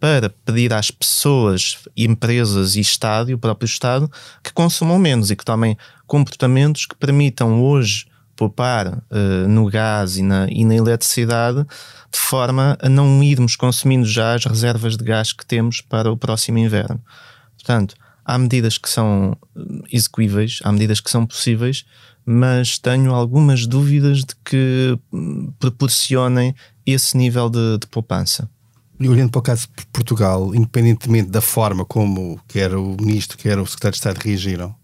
para 0.00 0.28
pedir 0.28 0.72
às 0.72 0.90
pessoas, 0.90 1.78
empresas 1.96 2.76
e 2.76 2.80
Estado, 2.80 3.30
e 3.30 3.34
o 3.34 3.38
próprio 3.38 3.66
Estado, 3.66 4.10
que 4.42 4.52
consumam 4.52 4.98
menos 4.98 5.30
e 5.30 5.36
que 5.36 5.44
tomem 5.44 5.78
comportamentos 6.06 6.86
que 6.86 6.94
permitam 6.94 7.62
hoje 7.62 8.06
poupar 8.36 8.88
uh, 8.88 9.48
no 9.48 9.66
gás 9.66 10.16
e 10.16 10.22
na, 10.22 10.46
e 10.50 10.64
na 10.64 10.74
eletricidade, 10.74 11.64
de 12.12 12.18
forma 12.18 12.76
a 12.80 12.88
não 12.88 13.22
irmos 13.22 13.56
consumindo 13.56 14.06
já 14.06 14.34
as 14.34 14.44
reservas 14.44 14.96
de 14.96 15.04
gás 15.04 15.32
que 15.32 15.44
temos 15.44 15.80
para 15.80 16.10
o 16.10 16.16
próximo 16.16 16.58
inverno. 16.58 17.00
Portanto, 17.56 17.94
há 18.24 18.38
medidas 18.38 18.78
que 18.78 18.88
são 18.88 19.36
eh, 19.56 19.60
execuíveis, 19.92 20.60
há 20.64 20.72
medidas 20.72 21.00
que 21.00 21.10
são 21.10 21.26
possíveis, 21.26 21.84
mas 22.24 22.78
tenho 22.78 23.12
algumas 23.12 23.66
dúvidas 23.66 24.18
de 24.18 24.34
que 24.44 24.98
hum, 25.12 25.52
proporcionem 25.58 26.54
esse 26.86 27.16
nível 27.16 27.50
de, 27.50 27.78
de 27.78 27.86
poupança. 27.86 28.48
E 28.98 29.08
olhando 29.08 29.30
para 29.30 29.40
o 29.40 29.42
caso 29.42 29.68
de 29.76 29.86
Portugal, 29.86 30.54
independentemente 30.54 31.30
da 31.30 31.40
forma 31.40 31.84
como 31.84 32.40
quer 32.46 32.74
o 32.74 32.96
Ministro, 33.00 33.36
quer 33.36 33.58
o 33.58 33.66
Secretário 33.66 33.92
de 33.92 33.98
Estado 33.98 34.18
reagiram, 34.18 34.74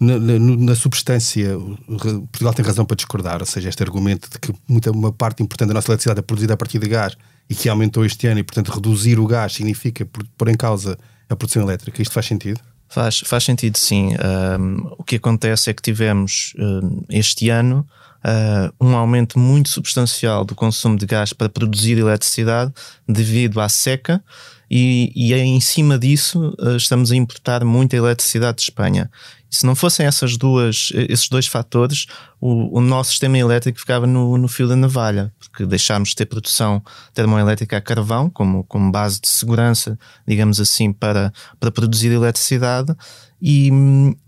na, 0.00 0.18
na, 0.18 0.38
na, 0.38 0.74
substância, 0.74 1.58
Portugal 1.86 2.54
tem 2.54 2.64
razão 2.64 2.86
para 2.86 2.96
discordar, 2.96 3.40
ou 3.40 3.46
seja, 3.46 3.68
este 3.68 3.82
argumento 3.82 4.30
de 4.30 4.38
que 4.38 4.52
muita, 4.66 4.90
uma 4.90 5.12
parte 5.12 5.42
importante 5.42 5.68
da 5.68 5.74
nossa 5.74 5.90
eletricidade 5.90 6.20
é 6.20 6.22
produzida 6.22 6.54
a 6.54 6.56
partir 6.56 6.78
de 6.78 6.88
gás 6.88 7.16
e 7.50 7.54
que 7.54 7.68
aumentou 7.68 8.04
este 8.04 8.26
ano 8.26 8.40
e, 8.40 8.42
portanto, 8.42 8.72
reduzir 8.72 9.20
o 9.20 9.26
gás 9.26 9.52
significa 9.52 10.08
pôr 10.38 10.48
em 10.48 10.56
causa 10.56 10.98
a 11.28 11.36
produção 11.36 11.62
elétrica. 11.62 12.00
Isto 12.00 12.14
faz 12.14 12.26
sentido? 12.26 12.60
Faz, 12.88 13.20
faz 13.20 13.44
sentido, 13.44 13.76
sim. 13.76 14.14
Um, 14.14 14.94
o 14.98 15.04
que 15.04 15.16
acontece 15.16 15.68
é 15.70 15.74
que 15.74 15.82
tivemos 15.82 16.54
um, 16.58 17.02
este 17.08 17.50
ano 17.50 17.86
uh, 18.24 18.84
um 18.84 18.96
aumento 18.96 19.38
muito 19.38 19.68
substancial 19.68 20.44
do 20.44 20.54
consumo 20.54 20.96
de 20.96 21.06
gás 21.06 21.32
para 21.32 21.48
produzir 21.48 21.98
eletricidade 21.98 22.72
devido 23.06 23.60
à 23.60 23.68
seca 23.68 24.22
e, 24.70 25.12
e 25.16 25.34
em 25.34 25.60
cima 25.60 25.98
disso 25.98 26.54
uh, 26.60 26.76
estamos 26.76 27.10
a 27.10 27.16
importar 27.16 27.64
muita 27.64 27.96
eletricidade 27.96 28.58
de 28.58 28.62
Espanha. 28.62 29.10
E 29.50 29.56
se 29.56 29.66
não 29.66 29.74
fossem 29.74 30.06
essas 30.06 30.36
duas, 30.36 30.92
esses 30.94 31.28
dois 31.28 31.48
fatores, 31.48 32.06
o, 32.40 32.78
o 32.78 32.80
nosso 32.80 33.10
sistema 33.10 33.36
elétrico 33.36 33.80
ficava 33.80 34.06
no, 34.06 34.38
no, 34.38 34.46
fio 34.46 34.68
da 34.68 34.76
navalha, 34.76 35.32
porque 35.40 35.66
deixámos 35.66 36.10
de 36.10 36.16
ter 36.16 36.26
produção 36.26 36.80
termoelétrica 37.12 37.76
a 37.76 37.80
carvão 37.80 38.30
como, 38.30 38.62
como 38.62 38.92
base 38.92 39.20
de 39.20 39.28
segurança, 39.28 39.98
digamos 40.26 40.60
assim, 40.60 40.92
para, 40.92 41.32
para 41.58 41.72
produzir 41.72 42.12
eletricidade 42.12 42.94
e, 43.42 43.70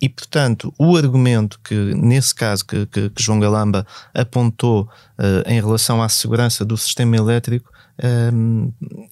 e, 0.00 0.08
portanto, 0.08 0.72
o 0.78 0.96
argumento 0.96 1.61
que, 1.62 1.75
nesse 1.75 2.34
caso, 2.34 2.64
que, 2.64 2.87
que, 2.87 3.11
que 3.11 3.22
João 3.22 3.38
Galamba 3.38 3.87
apontou 4.14 4.88
uh, 5.18 5.49
em 5.49 5.61
relação 5.61 6.02
à 6.02 6.08
segurança 6.08 6.64
do 6.64 6.76
sistema 6.78 7.16
elétrico, 7.16 7.70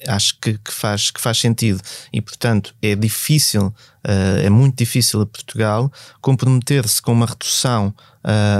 acho 0.09 0.39
que, 0.41 0.59
que, 0.59 0.73
faz, 0.73 1.11
que 1.11 1.21
faz 1.21 1.39
sentido. 1.39 1.81
E, 2.13 2.21
portanto, 2.21 2.75
é 2.83 2.95
difícil, 2.95 3.67
uh, 3.67 4.41
é 4.43 4.51
muito 4.51 4.77
difícil 4.77 5.21
a 5.21 5.27
Portugal 5.27 5.93
comprometer-se 6.21 7.01
com 7.01 7.13
uma 7.13 7.27
redução 7.27 7.95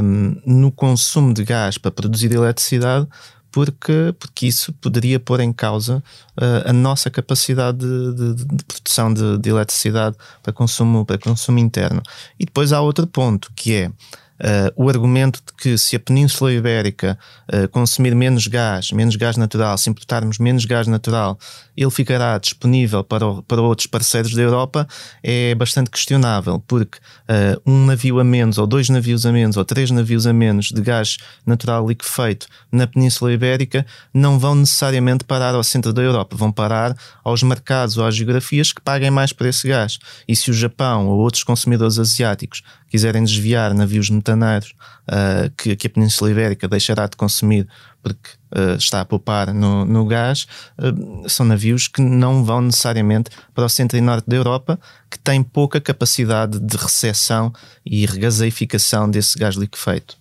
um, 0.03 0.37
no 0.47 0.71
consumo 0.71 1.35
de 1.35 1.45
gás 1.45 1.79
para 1.79 1.91
produzir 1.91 2.33
eletricidade 2.33 3.07
porque, 3.53 4.15
porque 4.19 4.47
isso 4.47 4.73
poderia 4.75 5.19
pôr 5.19 5.41
em 5.41 5.53
causa 5.53 6.03
uh, 6.41 6.69
a 6.69 6.73
nossa 6.73 7.11
capacidade 7.11 7.79
de, 7.79 8.35
de, 8.35 8.45
de 8.45 8.65
produção 8.65 9.13
de, 9.13 9.39
de, 9.39 9.51
eletricidade 9.51 10.17
para 10.43 10.53
consumo, 10.53 11.05
para 11.05 11.19
consumo 11.19 11.59
interno. 11.59 12.03
E 12.39 12.45
depois 12.45 12.73
há 12.73 12.81
outro 12.81 13.07
ponto, 13.07 13.51
que 13.57 13.75
é 13.75 13.91
Uh, 14.41 14.73
o 14.75 14.89
argumento 14.89 15.39
de 15.47 15.53
que 15.53 15.77
se 15.77 15.97
a 15.97 16.01
Península 16.01 16.51
Ibérica 16.51 17.19
uh, 17.53 17.69
consumir 17.69 18.15
menos 18.15 18.47
gás, 18.47 18.91
menos 18.91 19.15
gás 19.15 19.37
natural, 19.37 19.77
se 19.77 19.91
importarmos 19.91 20.39
menos 20.39 20.65
gás 20.65 20.87
natural, 20.87 21.39
ele 21.77 21.91
ficará 21.91 22.39
disponível 22.39 23.05
para, 23.05 23.27
o, 23.27 23.43
para 23.43 23.61
outros 23.61 23.87
parceiros 23.87 24.35
da 24.35 24.41
Europa 24.41 24.89
é 25.23 25.55
bastante 25.55 25.91
questionável, 25.91 26.63
porque 26.67 26.99
uh, 26.99 27.61
um 27.71 27.85
navio 27.85 28.19
a 28.19 28.25
menos, 28.25 28.57
ou 28.57 28.67
dois 28.67 28.89
navios 28.89 29.27
a 29.27 29.33
menos, 29.33 29.59
ou 29.59 29.65
três 29.65 29.91
navios 29.91 30.27
a 30.27 30.33
menos 30.33 30.73
de 30.73 30.81
gás 30.81 31.19
natural 31.45 31.87
liquefeito 31.87 32.47
na 32.73 32.87
Península 32.87 33.33
Ibérica 33.33 33.85
não 34.13 34.39
vão 34.39 34.55
necessariamente 34.55 35.23
parar 35.25 35.55
ao 35.55 35.63
centro 35.63 35.93
da 35.93 36.01
Europa, 36.01 36.35
vão 36.35 36.51
parar 36.51 36.97
aos 37.23 37.43
mercados 37.43 37.99
ou 37.99 38.07
às 38.07 38.15
geografias 38.15 38.73
que 38.73 38.81
paguem 38.81 39.11
mais 39.11 39.35
por 39.35 39.47
esse 39.47 39.69
gás. 39.69 39.99
E 40.27 40.35
se 40.35 40.51
o 40.51 40.55
Japão 40.55 41.09
ou 41.09 41.19
outros 41.19 41.45
consumidores 41.45 41.99
asiáticos 41.99 42.63
quiserem 42.91 43.25
desviar 43.25 43.73
navios 43.73 44.11
metaneiros 44.11 44.75
uh, 45.09 45.51
que, 45.57 45.77
que, 45.77 45.87
a 45.87 45.91
Península 45.91 46.31
Ibérica 46.31 46.69
deixará 46.69 47.07
de 47.07 47.17
consumir 47.17 47.67
porque 48.03 48.31
uh, 48.57 48.77
está 48.77 49.01
a 49.01 49.05
poupar 49.05 49.55
no, 49.55 49.85
no 49.85 50.05
gás, 50.05 50.47
uh, 50.79 51.29
são 51.29 51.47
navios 51.47 51.87
que 51.87 52.03
não 52.03 52.45
vão 52.45 52.61
necessariamente 52.61 53.31
para 53.55 53.65
o 53.65 53.69
centro 53.69 53.97
e 53.97 54.01
norte 54.01 54.29
da 54.29 54.37
Europa, 54.37 54.79
que 55.09 55.19
têm 55.19 55.43
pouca 55.43 55.81
capacidade 55.81 56.59
de 56.59 56.77
recepção 56.77 57.53
e 57.87 58.05
regaseificação 58.05 59.09
desse 59.09 59.39
gás 59.39 59.55
liquefeito. 59.55 60.19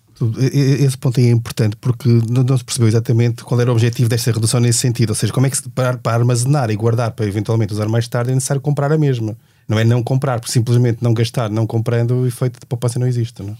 Esse 0.52 0.98
ponto 0.98 1.18
é 1.18 1.30
importante 1.30 1.76
porque 1.76 2.06
não 2.06 2.58
se 2.58 2.62
percebeu 2.62 2.88
exatamente 2.88 3.42
qual 3.42 3.58
era 3.58 3.70
o 3.70 3.72
objetivo 3.72 4.06
desta 4.06 4.30
redução 4.30 4.60
nesse 4.60 4.78
sentido. 4.78 5.10
Ou 5.10 5.14
seja, 5.14 5.32
como 5.32 5.46
é 5.46 5.50
que 5.50 5.66
para, 5.70 5.96
para 5.96 6.18
armazenar 6.18 6.70
e 6.70 6.76
guardar 6.76 7.12
para 7.12 7.24
eventualmente 7.24 7.72
usar 7.72 7.88
mais 7.88 8.06
tarde 8.06 8.30
é 8.30 8.34
necessário 8.34 8.60
comprar 8.60 8.92
a 8.92 8.98
mesma. 8.98 9.34
Não 9.70 9.78
é 9.78 9.84
não 9.84 10.02
comprar, 10.02 10.40
porque 10.40 10.50
simplesmente 10.50 10.98
não 11.00 11.14
gastar, 11.14 11.48
não 11.48 11.64
comprando, 11.64 12.22
o 12.22 12.26
efeito 12.26 12.58
de 12.58 12.66
poupança 12.66 12.98
não 12.98 13.06
existe. 13.06 13.40
Não? 13.40 13.52
É? 13.52 13.56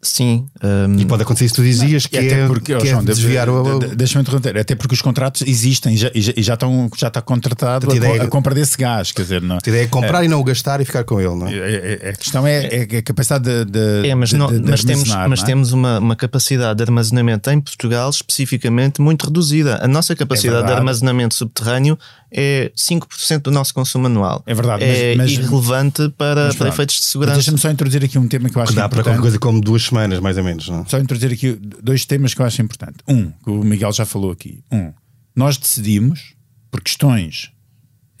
Sim. 0.00 0.46
Um... 0.62 0.96
E 0.96 1.04
pode 1.04 1.22
acontecer 1.22 1.46
isso 1.46 1.54
que 1.54 1.60
tu 1.60 1.64
dizias, 1.64 2.06
que, 2.06 2.16
é, 2.16 2.46
porque, 2.46 2.76
que 2.76 2.88
é 2.88 3.02
desviar 3.02 3.48
o. 3.48 3.80
Deixa-me 3.80 4.22
interromper, 4.22 4.56
até 4.56 4.76
porque 4.76 4.94
os 4.94 5.02
contratos 5.02 5.42
existem 5.42 5.96
já, 5.96 6.08
e 6.14 6.20
já, 6.20 6.32
já, 6.36 6.54
estão, 6.54 6.88
já 6.96 7.08
está 7.08 7.20
contratado 7.20 7.90
a, 7.90 7.96
ideia, 7.96 8.22
a, 8.22 8.28
compra 8.28 8.54
desse 8.54 8.76
gás. 8.76 9.10
Quer 9.10 9.22
dizer, 9.22 9.42
não, 9.42 9.56
a 9.56 9.68
ideia 9.68 9.82
é 9.82 9.86
comprar 9.88 10.22
é, 10.22 10.26
e 10.26 10.28
não 10.28 10.38
o 10.38 10.44
gastar 10.44 10.80
e 10.80 10.84
ficar 10.84 11.02
com 11.02 11.20
ele, 11.20 11.34
não 11.34 11.48
é? 11.48 11.52
é, 11.52 11.98
é 12.00 12.10
a 12.10 12.12
questão 12.12 12.46
é, 12.46 12.66
é, 12.66 12.98
a 12.98 13.02
capacidade 13.02 13.44
de. 13.44 13.64
de 13.64 14.08
é, 14.08 14.14
mas, 14.14 14.28
de, 14.28 14.36
não, 14.36 14.46
de, 14.46 14.60
mas 14.60 14.84
temos, 14.84 15.08
mas 15.08 15.42
temos 15.42 15.72
uma, 15.72 15.98
uma 15.98 16.14
capacidade 16.14 16.76
de 16.76 16.82
armazenamento 16.84 17.50
em 17.50 17.60
Portugal 17.60 18.08
especificamente 18.10 19.00
muito 19.00 19.26
reduzida. 19.26 19.80
A 19.82 19.88
nossa 19.88 20.14
capacidade 20.14 20.64
de 20.64 20.72
armazenamento 20.72 21.34
subterrâneo 21.34 21.98
é 22.30 22.70
5% 22.76 23.42
do 23.42 23.50
nosso 23.50 23.72
consumo 23.74 24.06
anual. 24.06 24.42
É 24.46 24.54
verdade, 24.54 24.84
é 24.84 25.16
mas, 25.16 25.30
mas, 25.32 25.38
irrelevante 25.38 26.08
para, 26.16 26.46
mas, 26.46 26.56
para 26.56 26.68
efeitos 26.68 27.00
de 27.00 27.06
segurança. 27.06 27.36
Deixa-me 27.36 27.58
só 27.58 27.70
introduzir 27.70 28.04
aqui 28.04 28.18
um 28.18 28.28
tema 28.28 28.48
que 28.48 28.56
eu 28.56 28.62
acho 28.62 28.72
que 28.72 28.76
dá 28.76 28.86
importante. 28.86 29.04
para 29.04 29.12
qualquer 29.12 29.22
coisa 29.22 29.38
como 29.38 29.60
duas 29.60 29.87
semanas, 29.88 30.20
mais 30.20 30.38
ou 30.38 30.44
menos. 30.44 30.68
Não? 30.68 30.86
Só 30.86 30.98
introduzir 30.98 31.32
aqui 31.32 31.52
dois 31.82 32.04
temas 32.04 32.34
que 32.34 32.40
eu 32.40 32.46
acho 32.46 32.62
importante. 32.62 32.98
Um, 33.06 33.30
que 33.30 33.50
o 33.50 33.62
Miguel 33.64 33.92
já 33.92 34.06
falou 34.06 34.30
aqui. 34.30 34.62
Um, 34.70 34.92
nós 35.34 35.56
decidimos, 35.56 36.34
por 36.70 36.80
questões 36.80 37.52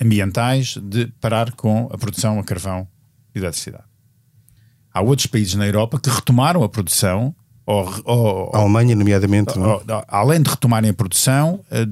ambientais, 0.00 0.76
de 0.82 1.06
parar 1.20 1.52
com 1.52 1.88
a 1.92 1.98
produção 1.98 2.38
a 2.38 2.44
carvão 2.44 2.86
e 3.34 3.38
eletricidade. 3.38 3.84
Há 4.92 5.00
outros 5.00 5.26
países 5.26 5.54
na 5.54 5.66
Europa 5.66 6.00
que 6.00 6.10
retomaram 6.10 6.62
a 6.62 6.68
produção 6.68 7.34
ou, 7.64 7.86
ou, 8.04 8.50
a 8.54 8.60
Alemanha, 8.60 8.96
nomeadamente. 8.96 9.58
É? 9.58 9.60
Ou, 9.60 9.82
além 10.08 10.40
de 10.40 10.48
retomarem 10.48 10.90
a 10.90 10.94
produção, 10.94 11.62
eh, 11.70 11.84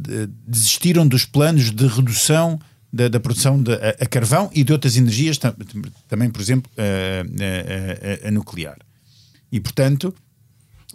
desistiram 0.47 1.07
dos 1.07 1.27
planos 1.27 1.71
de 1.71 1.87
redução 1.87 2.59
da, 2.91 3.09
da 3.09 3.21
produção 3.21 3.63
de, 3.63 3.75
a, 3.75 3.91
a, 4.01 4.07
carvão 4.07 4.49
e 4.55 4.65
de 4.65 4.73
outras 4.73 4.97
energias, 4.97 5.39
também, 6.09 6.31
por 6.31 6.41
exemplo, 6.41 6.71
a, 6.79 8.25
a, 8.25 8.29
a, 8.29 8.31
nuclear. 8.31 8.79
E, 9.57 9.61
portanto, 9.61 10.15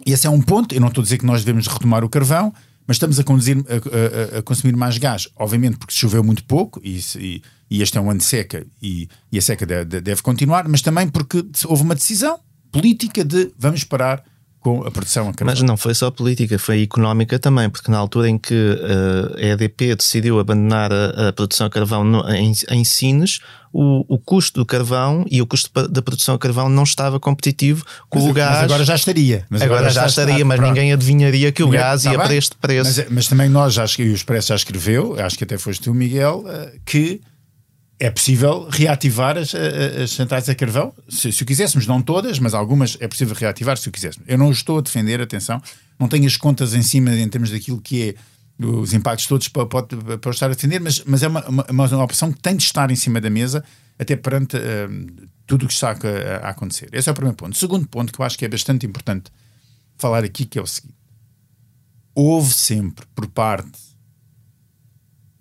esse 0.06 0.26
é 0.26 0.30
um 0.30 0.40
ponto. 0.40 0.74
Eu 0.74 0.80
não 0.80 0.88
estou 0.88 1.02
a 1.02 1.04
dizer 1.04 1.18
que 1.18 1.26
nós 1.26 1.44
devemos 1.44 1.66
retomar 1.66 2.04
o 2.04 2.08
carvão, 2.08 2.52
mas 2.86 2.96
estamos 2.96 3.18
a, 3.18 3.24
conduzir, 3.24 3.56
a, 4.38 4.42
consumir 4.42 4.76
mais 4.76 4.98
gás. 4.98 5.28
Obviamente, 5.36 5.76
porque 5.76 5.92
choveu 5.92 6.22
muito 6.22 6.44
pouco 6.44 6.80
e, 6.84 7.00
e, 7.16 7.42
e 7.68 7.82
este 7.82 7.98
é 7.98 8.00
um 8.00 8.08
ano 8.08 8.18
de 8.18 8.24
seca 8.24 8.64
e, 8.80 9.08
e 9.32 9.38
a 9.38 9.42
seca 9.42 9.66
deve 9.66 10.22
continuar, 10.22 10.68
mas 10.68 10.80
também 10.80 11.08
porque 11.08 11.44
houve 11.66 11.82
uma 11.82 11.94
decisão 11.94 12.38
política 12.70 13.24
de 13.24 13.52
vamos 13.58 13.84
parar 13.84 14.24
com 14.62 14.86
a 14.86 14.90
produção 14.90 15.28
a 15.28 15.44
Mas 15.44 15.60
não 15.60 15.76
foi 15.76 15.92
só 15.92 16.10
política, 16.10 16.56
foi 16.58 16.82
económica 16.82 17.38
também, 17.38 17.68
porque 17.68 17.90
na 17.90 17.98
altura 17.98 18.28
em 18.28 18.38
que 18.38 18.54
uh, 18.54 19.36
a 19.36 19.42
EDP 19.42 19.96
decidiu 19.96 20.38
abandonar 20.38 20.92
a, 20.92 21.28
a 21.28 21.32
produção 21.32 21.66
a 21.66 21.70
carvão 21.70 22.04
no, 22.04 22.28
em, 22.30 22.52
em 22.70 22.84
Sines, 22.84 23.40
o, 23.72 24.04
o, 24.14 24.18
custo 24.18 24.60
do 24.60 24.66
carvão 24.66 25.24
e 25.28 25.42
o 25.42 25.46
custo 25.46 25.70
da 25.88 26.00
produção 26.00 26.36
a 26.36 26.38
carvão 26.38 26.68
não 26.68 26.84
estava 26.84 27.18
competitivo 27.18 27.84
com 28.08 28.20
mas, 28.20 28.30
o 28.30 28.32
gás. 28.32 28.50
Mas 28.50 28.62
agora 28.62 28.84
já 28.84 28.94
estaria. 28.94 29.46
Mas 29.50 29.62
agora, 29.62 29.80
agora 29.80 29.92
já, 29.92 30.02
já 30.02 30.06
estaria, 30.06 30.44
mas 30.44 30.58
pronto. 30.58 30.68
ninguém 30.68 30.92
adivinharia 30.92 31.50
que 31.50 31.62
o 31.62 31.66
ninguém, 31.66 31.80
gás 31.80 32.04
ia 32.04 32.12
tá 32.12 32.22
para 32.22 32.34
este 32.34 32.54
preço. 32.56 33.00
Mas, 33.00 33.10
mas, 33.10 33.28
também 33.28 33.48
nós, 33.48 33.76
acho 33.78 33.96
que 33.96 34.04
o 34.04 34.14
Expresso 34.14 34.48
já 34.48 34.54
escreveu, 34.54 35.16
acho 35.18 35.36
que 35.36 35.44
até 35.44 35.58
foste 35.58 35.82
tu, 35.82 35.92
Miguel, 35.92 36.44
uh, 36.46 36.78
que 36.84 37.20
é 38.02 38.10
possível 38.10 38.68
reativar 38.68 39.38
as, 39.38 39.54
as 39.54 40.48
a 40.48 40.54
carvão, 40.56 40.92
se, 41.08 41.30
se, 41.30 41.40
o 41.44 41.46
quiséssemos, 41.46 41.86
não 41.86 42.02
todas, 42.02 42.40
mas 42.40 42.52
algumas 42.52 42.96
é 42.98 43.06
possível 43.06 43.32
reativar 43.32 43.76
se 43.76 43.88
o 43.88 43.92
quiséssemos. 43.92 44.28
Eu 44.28 44.36
não 44.36 44.50
estou 44.50 44.78
a 44.78 44.80
defender, 44.80 45.20
atenção, 45.20 45.62
não 46.00 46.08
tenho 46.08 46.26
as 46.26 46.36
contas 46.36 46.74
em 46.74 46.82
cima 46.82 47.14
em 47.14 47.28
termos 47.28 47.50
daquilo 47.50 47.80
que 47.80 48.08
é 48.08 48.14
os 48.58 48.92
impactos 48.92 49.26
todos 49.26 49.46
pode, 49.46 49.68
pode, 49.68 49.96
pode 50.18 50.34
estar 50.34 50.46
a 50.46 50.54
defender, 50.54 50.80
mas, 50.80 51.04
mas 51.04 51.22
é 51.22 51.28
uma, 51.28 51.48
uma, 51.48 51.64
uma, 51.70 52.02
opção 52.02 52.32
que 52.32 52.40
tem 52.40 52.56
de 52.56 52.64
estar 52.64 52.90
em 52.90 52.96
cima 52.96 53.20
da 53.20 53.30
mesa 53.30 53.64
até 53.96 54.16
perante 54.16 54.56
uh, 54.56 55.28
tudo 55.46 55.64
o 55.64 55.68
que 55.68 55.72
está 55.72 55.90
a, 55.92 56.46
a, 56.46 56.50
acontecer. 56.50 56.88
Esse 56.92 57.08
é 57.08 57.12
o 57.12 57.14
primeiro 57.14 57.36
ponto. 57.36 57.54
O 57.54 57.58
segundo 57.58 57.86
ponto 57.86 58.12
que 58.12 58.20
eu 58.20 58.24
acho 58.24 58.36
que 58.36 58.44
é 58.44 58.48
bastante 58.48 58.84
importante 58.84 59.30
falar 59.96 60.24
aqui, 60.24 60.44
que 60.44 60.58
é 60.58 60.62
o 60.62 60.66
seguinte. 60.66 60.96
Houve 62.16 62.52
sempre, 62.52 63.06
por 63.14 63.28
parte 63.28 63.78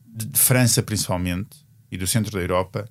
de, 0.06 0.28
de 0.28 0.40
França 0.40 0.84
principalmente, 0.84 1.61
e 1.92 1.98
do 1.98 2.08
centro 2.08 2.32
da 2.32 2.40
Europa, 2.40 2.88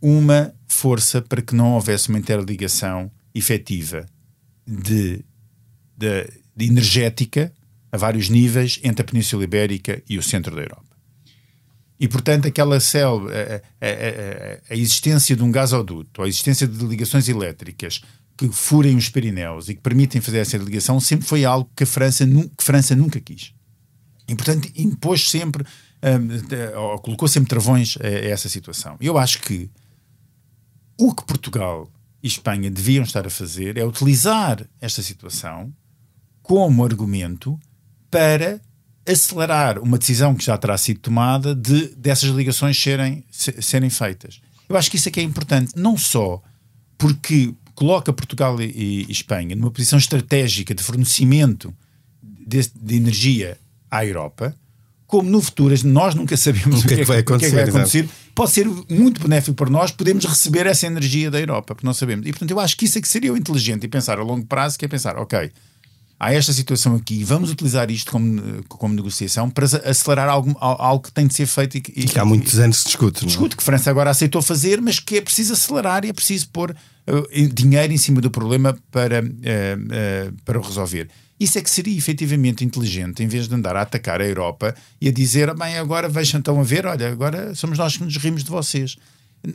uma 0.00 0.52
força 0.66 1.22
para 1.22 1.40
que 1.40 1.54
não 1.54 1.74
houvesse 1.74 2.08
uma 2.08 2.18
interligação 2.18 3.10
efetiva 3.34 4.04
de, 4.66 5.24
de, 5.96 6.28
de 6.56 6.66
energética 6.66 7.52
a 7.90 7.96
vários 7.96 8.28
níveis 8.28 8.80
entre 8.82 9.02
a 9.02 9.04
Península 9.04 9.44
Ibérica 9.44 10.02
e 10.08 10.18
o 10.18 10.22
centro 10.22 10.54
da 10.56 10.62
Europa. 10.62 10.92
E, 12.00 12.08
portanto, 12.08 12.48
aquela 12.48 12.80
célula, 12.80 13.30
a, 13.30 13.54
a, 13.54 13.88
a, 13.88 14.74
a, 14.74 14.76
existência 14.76 15.36
de 15.36 15.42
um 15.44 15.52
gasoduto, 15.52 16.22
a 16.22 16.26
existência 16.26 16.66
de 16.66 16.84
ligações 16.84 17.28
elétricas 17.28 18.02
que 18.36 18.48
furem 18.48 18.96
os 18.96 19.08
Pirineus 19.08 19.68
e 19.68 19.74
que 19.76 19.80
permitem 19.80 20.20
fazer 20.20 20.38
essa 20.38 20.56
ligação, 20.56 20.98
sempre 20.98 21.26
foi 21.26 21.44
algo 21.44 21.70
que 21.76 21.84
a 21.84 21.86
França, 21.86 22.26
que 22.26 22.64
França 22.64 22.96
nunca 22.96 23.20
quis. 23.20 23.54
E, 24.26 24.34
portanto, 24.34 24.68
impôs 24.74 25.30
sempre, 25.30 25.64
ou 26.76 26.98
colocou 26.98 27.28
sempre 27.28 27.48
travões 27.48 27.96
a, 28.00 28.06
essa 28.06 28.48
situação. 28.48 28.96
Eu 29.00 29.18
acho 29.18 29.40
que 29.40 29.70
o 30.98 31.14
que 31.14 31.24
Portugal 31.24 31.90
e 32.22 32.26
Espanha 32.26 32.70
deviam 32.70 33.02
estar 33.02 33.26
a 33.26 33.30
fazer 33.30 33.76
é 33.76 33.84
utilizar 33.84 34.66
esta 34.80 35.02
situação 35.02 35.72
como 36.42 36.84
argumento 36.84 37.58
para 38.10 38.60
acelerar 39.06 39.78
uma 39.78 39.98
decisão 39.98 40.34
que 40.34 40.44
já 40.44 40.56
terá 40.56 40.78
sido 40.78 41.00
tomada 41.00 41.54
de 41.54 41.88
dessas 41.96 42.30
ligações 42.30 42.80
serem, 42.80 43.24
serem 43.30 43.90
feitas. 43.90 44.40
Eu 44.68 44.76
acho 44.76 44.90
que 44.90 44.96
isso 44.96 45.08
é 45.08 45.12
que 45.12 45.20
é 45.20 45.22
importante, 45.22 45.72
não 45.76 45.96
só 45.96 46.40
porque 46.96 47.54
coloca 47.74 48.12
Portugal 48.12 48.60
e, 48.60 49.06
e 49.08 49.10
Espanha 49.10 49.56
numa 49.56 49.70
posição 49.70 49.98
estratégica 49.98 50.74
de 50.74 50.82
fornecimento 50.82 51.74
de, 52.22 52.70
de, 52.74 52.96
energia 52.96 53.58
à 53.90 54.06
Europa, 54.06 54.54
como 55.12 55.28
no 55.28 55.42
futuro 55.42 55.74
nós 55.84 56.14
nunca 56.14 56.34
sabemos 56.38 56.82
o 56.82 56.88
que, 56.88 56.94
é 56.94 56.96
que, 56.96 57.04
vai, 57.04 57.18
acontecer, 57.18 57.50
que 57.50 57.56
é 57.60 57.64
que 57.66 57.70
vai 57.70 57.82
acontecer, 57.82 58.08
pode 58.34 58.50
ser 58.50 58.66
muito 58.88 59.20
benéfico 59.20 59.54
para 59.54 59.68
nós, 59.68 59.90
podemos 59.90 60.24
receber 60.24 60.64
essa 60.64 60.86
energia 60.86 61.30
da 61.30 61.38
Europa, 61.38 61.74
porque 61.74 61.86
não 61.86 61.92
sabemos. 61.92 62.26
E 62.26 62.30
portanto 62.30 62.50
eu 62.50 62.58
acho 62.58 62.74
que 62.74 62.86
isso 62.86 62.96
é 62.96 63.00
que 63.02 63.06
seria 63.06 63.30
o 63.30 63.36
inteligente 63.36 63.84
e 63.84 63.88
pensar 63.88 64.18
a 64.18 64.22
longo 64.22 64.46
prazo, 64.46 64.78
que 64.78 64.86
é 64.86 64.88
pensar, 64.88 65.18
ok, 65.18 65.52
há 66.18 66.32
esta 66.32 66.50
situação 66.54 66.94
aqui, 66.94 67.22
vamos 67.24 67.50
utilizar 67.50 67.90
isto 67.90 68.10
como, 68.10 68.64
como 68.68 68.94
negociação 68.94 69.50
para 69.50 69.66
acelerar 69.84 70.30
algo, 70.30 70.56
algo 70.58 71.04
que 71.04 71.12
tem 71.12 71.26
de 71.26 71.34
ser 71.34 71.44
feito 71.44 71.76
e, 71.76 71.82
e 71.94 72.04
que 72.06 72.18
há 72.18 72.24
muitos 72.24 72.58
anos 72.58 72.78
se 72.78 72.86
discute. 72.86 73.22
É? 73.22 73.26
Discute, 73.26 73.54
que 73.54 73.62
a 73.62 73.66
França 73.66 73.90
agora 73.90 74.08
aceitou 74.08 74.40
fazer, 74.40 74.80
mas 74.80 74.98
que 74.98 75.18
é 75.18 75.20
preciso 75.20 75.52
acelerar 75.52 76.06
e 76.06 76.08
é 76.08 76.12
preciso 76.14 76.48
pôr 76.48 76.70
uh, 76.70 77.48
dinheiro 77.52 77.92
em 77.92 77.98
cima 77.98 78.22
do 78.22 78.30
problema 78.30 78.74
para, 78.90 79.22
uh, 79.22 79.26
uh, 79.26 80.32
para 80.42 80.58
o 80.58 80.62
resolver. 80.62 81.10
Isso 81.42 81.58
é 81.58 81.60
que 81.60 81.68
seria 81.68 81.98
efetivamente 81.98 82.64
inteligente, 82.64 83.20
em 83.20 83.26
vez 83.26 83.48
de 83.48 83.54
andar 83.56 83.74
a 83.74 83.82
atacar 83.82 84.20
a 84.20 84.24
Europa 84.24 84.72
e 85.00 85.08
a 85.08 85.12
dizer, 85.12 85.52
bem, 85.56 85.76
agora 85.76 86.08
vejam 86.08 86.38
então 86.38 86.60
a 86.60 86.62
ver, 86.62 86.86
olha, 86.86 87.10
agora 87.10 87.52
somos 87.56 87.76
nós 87.76 87.96
que 87.96 88.04
nos 88.04 88.16
rimos 88.16 88.44
de 88.44 88.50
vocês. 88.50 88.96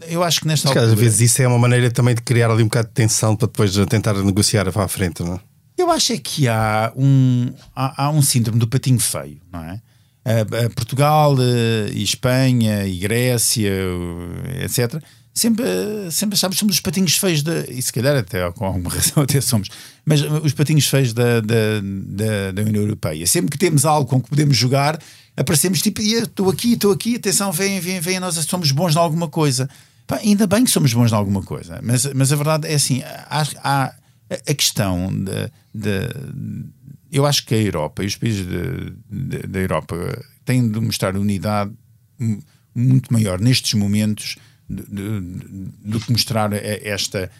Eu 0.10 0.22
acho 0.22 0.41
que 0.41 0.48
nesta 0.48 0.67
Mas, 0.67 0.75
altura... 0.75 0.94
Às 0.94 1.00
vezes 1.00 1.32
isso 1.32 1.41
é 1.41 1.48
uma 1.48 1.58
maneira 1.58 1.89
também 1.89 2.13
de 2.13 2.22
criar 2.22 2.51
ali 2.51 2.62
um 2.62 2.65
bocado 2.65 2.89
de 2.89 2.94
tensão 2.94 3.38
para 3.38 3.48
depois 3.48 3.74
tentar 3.88 4.13
negociar 4.15 4.70
para 4.70 4.84
a 4.84 4.88
frente, 4.89 5.24
não 5.24 5.36
é? 5.36 5.39
Eu 5.77 5.89
acho 5.89 6.12
é 6.12 6.17
que 6.17 6.46
há 6.50 6.91
um, 6.94 7.53
há, 7.74 8.03
há 8.03 8.10
um 8.10 8.22
síndrome 8.22 8.60
do 8.60 8.67
patinho 8.67 9.00
feio, 9.00 9.39
não 9.50 9.63
é? 9.63 9.79
Uh, 10.25 10.70
Portugal, 10.75 11.36
uh, 11.36 11.88
e 11.94 12.03
Espanha, 12.03 12.86
e 12.86 12.98
Grécia, 12.98 13.72
uh, 13.72 14.62
etc., 14.62 15.01
sempre, 15.38 15.65
sempre 16.11 16.35
achámos 16.35 16.55
que 16.55 16.59
somos 16.59 16.75
os 16.75 16.81
patinhos 16.81 17.16
feios, 17.16 17.44
da, 17.44 17.61
e 17.70 17.81
se 17.81 17.94
calhar 17.94 18.16
até 18.16 18.50
com 18.51 18.66
alguma 18.66 18.90
razão 18.92 19.24
até 19.24 19.40
somos, 19.40 19.70
mas 20.03 20.22
os 20.22 20.53
patinhos 20.53 20.88
feios 20.88 21.14
da, 21.14 21.40
da, 21.40 21.81
da, 21.81 22.51
da 22.51 22.61
União 22.64 22.81
Europeia. 22.81 23.25
Sempre 23.27 23.51
que 23.51 23.57
temos 23.57 23.85
algo 23.85 24.09
com 24.09 24.22
que 24.22 24.29
podemos 24.29 24.57
jogar, 24.57 25.00
aparecemos 25.35 25.81
tipo, 25.81 26.01
estou 26.01 26.50
aqui, 26.50 26.74
estou 26.74 26.92
aqui, 26.92 27.16
atenção, 27.16 27.51
vem, 27.51 27.79
vem, 27.79 28.00
vem, 28.00 28.20
nós 28.20 28.35
somos 28.35 28.72
bons 28.72 28.96
em 28.96 29.00
alguma 29.00 29.27
coisa. 29.27 29.70
Pá, 30.07 30.18
ainda 30.18 30.48
bem 30.48 30.64
que 30.64 30.72
somos 30.72 30.94
bons 30.94 31.11
em 31.11 31.16
alguma 31.16 31.44
coisa, 31.44 31.79
mas, 31.83 32.05
mas 32.14 32.31
a 32.31 32.35
verdade 32.35 32.68
é 32.68 32.74
assim, 32.74 33.03
há, 33.03 33.46
há 33.64 33.94
a 34.29 34.53
questão 34.53 35.09
de, 35.74 36.09
eu 37.11 37.25
acho 37.25 37.46
que 37.46 37.53
a 37.53 37.61
Europa 37.61 38.03
e 38.03 38.07
os 38.07 38.16
países 38.16 38.46
da 39.09 39.59
Europa 39.59 39.96
têm 40.44 40.70
de 40.70 40.79
mostrar 40.79 41.16
unidade 41.16 41.72
muito 42.74 43.11
maior 43.11 43.40
nestes 43.40 43.74
momentos 43.74 44.38
do 44.70 46.00
que 46.00 46.12
mostrar 46.12 46.51
esta 46.53 47.32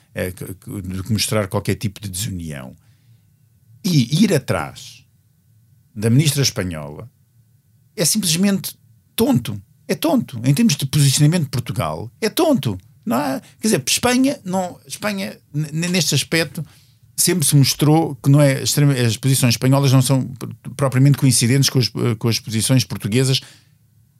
do 0.66 1.04
que 1.04 1.12
mostrar 1.12 1.48
qualquer 1.48 1.76
tipo 1.76 2.00
de 2.00 2.10
desunião. 2.10 2.76
E 3.84 4.24
ir 4.24 4.34
atrás 4.34 5.06
da 5.94 6.10
ministra 6.10 6.42
espanhola 6.42 7.10
é 7.96 8.06
simplesmente 8.06 8.78
tonto. 9.16 9.62
É 9.88 9.96
tonto. 9.96 10.40
Em 10.44 10.54
termos 10.54 10.76
de 10.76 10.86
posicionamento 10.86 11.44
de 11.44 11.50
Portugal 11.50 12.12
é 12.22 12.30
tonto. 12.30 12.78
Não 13.06 13.16
há, 13.16 13.42
quer 13.60 13.68
dizer, 13.68 13.84
Espanha, 13.88 14.40
não, 14.44 14.80
Espanha 14.86 15.38
neste 15.54 16.13
aspecto 16.13 16.63
sempre 17.16 17.46
se 17.48 17.56
mostrou 17.56 18.16
que 18.16 18.30
não 18.30 18.40
é 18.40 18.62
as 18.62 19.18
posições 19.18 19.54
espanholas 19.54 19.92
não 19.92 20.02
são 20.02 20.30
propriamente 20.76 21.18
coincidentes 21.18 21.70
com 21.70 21.80
as, 21.80 21.90
com 21.90 22.28
as 22.28 22.40
posições 22.40 22.84
portuguesas. 22.84 23.42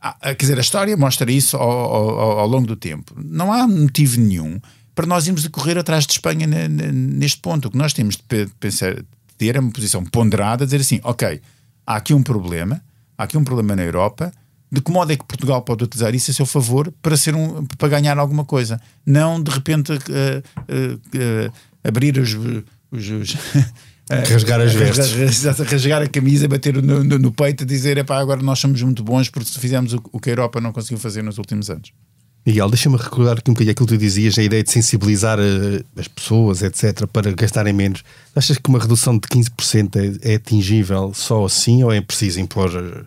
Ah, 0.01 0.15
ah, 0.21 0.36
quer 0.36 0.45
dizer, 0.45 0.57
a 0.57 0.62
história 0.62 0.95
mostra 0.95 1.31
isso 1.31 1.57
ao, 1.57 1.69
ao, 1.69 2.39
ao, 2.39 2.47
longo 2.47 2.67
do 2.67 2.75
tempo. 2.75 3.13
Não 3.17 3.51
há 3.51 3.67
motivo 3.67 4.19
nenhum 4.19 4.60
para 4.93 5.05
nós 5.05 5.27
irmos 5.27 5.47
correr 5.47 5.77
atrás 5.77 6.05
de 6.05 6.13
Espanha 6.13 6.47
neste 6.47 7.39
ponto. 7.39 7.67
O 7.67 7.71
que 7.71 7.77
nós 7.77 7.93
temos 7.93 8.15
de 8.15 8.47
pensar, 8.60 8.95
ter 9.38 9.55
é 9.55 9.60
uma 9.60 9.71
posição 9.71 10.03
ponderada, 10.03 10.65
dizer 10.65 10.81
assim, 10.81 10.99
ok, 11.03 11.39
há 11.86 11.95
aqui 11.95 12.13
um 12.13 12.23
problema, 12.23 12.81
há 13.17 13.23
aqui 13.23 13.38
um 13.38 13.43
problema 13.43 13.75
na 13.75 13.83
Europa, 13.83 14.31
de 14.71 14.81
que 14.81 14.91
modo 14.91 15.12
é 15.12 15.15
que 15.15 15.23
Portugal 15.23 15.62
pode 15.62 15.83
utilizar 15.83 16.13
isso 16.13 16.31
a 16.31 16.33
seu 16.33 16.45
favor 16.45 16.91
para, 17.01 17.15
ser 17.15 17.36
um, 17.36 17.65
para 17.65 17.88
ganhar 17.88 18.17
alguma 18.17 18.43
coisa? 18.43 18.81
Não, 19.05 19.41
de 19.41 19.51
repente, 19.51 19.93
uh, 19.93 19.95
uh, 19.95 20.95
uh, 20.95 21.53
abrir 21.83 22.17
os, 22.17 22.33
os, 22.91 23.10
os 23.10 23.38
rasgar 24.10 24.62
as 24.62 24.74
vestes. 24.74 25.43
rasgar 25.72 26.02
a 26.02 26.08
camisa, 26.08 26.48
bater 26.48 26.82
no, 26.82 27.04
no, 27.04 27.20
no 27.20 27.32
peito 27.32 27.63
e 27.63 27.65
dizer: 27.65 28.00
agora 28.10 28.41
nós 28.41 28.60
somos 28.60 28.82
muito 28.82 29.04
bons 29.04 29.30
porque 29.30 29.50
fizemos 29.60 29.93
o, 29.93 30.02
o 30.12 30.20
que 30.20 30.30
a 30.30 30.34
Europa 30.34 30.62
não 30.62 30.72
conseguiu 30.72 30.98
fazer 30.98 31.22
nos 31.22 31.38
últimos 31.38 31.70
anos. 31.70 31.91
Miguel, 32.46 32.70
deixa-me 32.70 32.96
recordar 32.96 33.38
aqui 33.39 33.52
um 33.52 33.54
bocadinho 33.54 33.74
aquilo 33.74 33.88
que 33.88 33.96
tu 33.96 33.98
dizias, 34.00 34.38
a 34.38 34.41
ideia 34.41 34.63
de 34.63 34.72
sensibilizar 34.72 35.38
uh, 35.38 35.84
as 35.98 36.08
pessoas, 36.08 36.62
etc., 36.62 37.06
para 37.06 37.30
gastarem 37.34 37.74
menos. 37.74 38.06
Achas 38.34 38.58
que 38.58 38.70
uma 38.70 38.80
redução 38.80 39.15
de 39.17 39.28
15% 39.28 40.22
é, 40.24 40.32
é 40.32 40.36
atingível 40.36 41.12
só 41.13 41.43
assim 41.43 41.84
ou 41.84 41.91
é 41.91 42.00
preciso 42.00 42.39
impor 42.39 42.70
uh, 42.74 43.06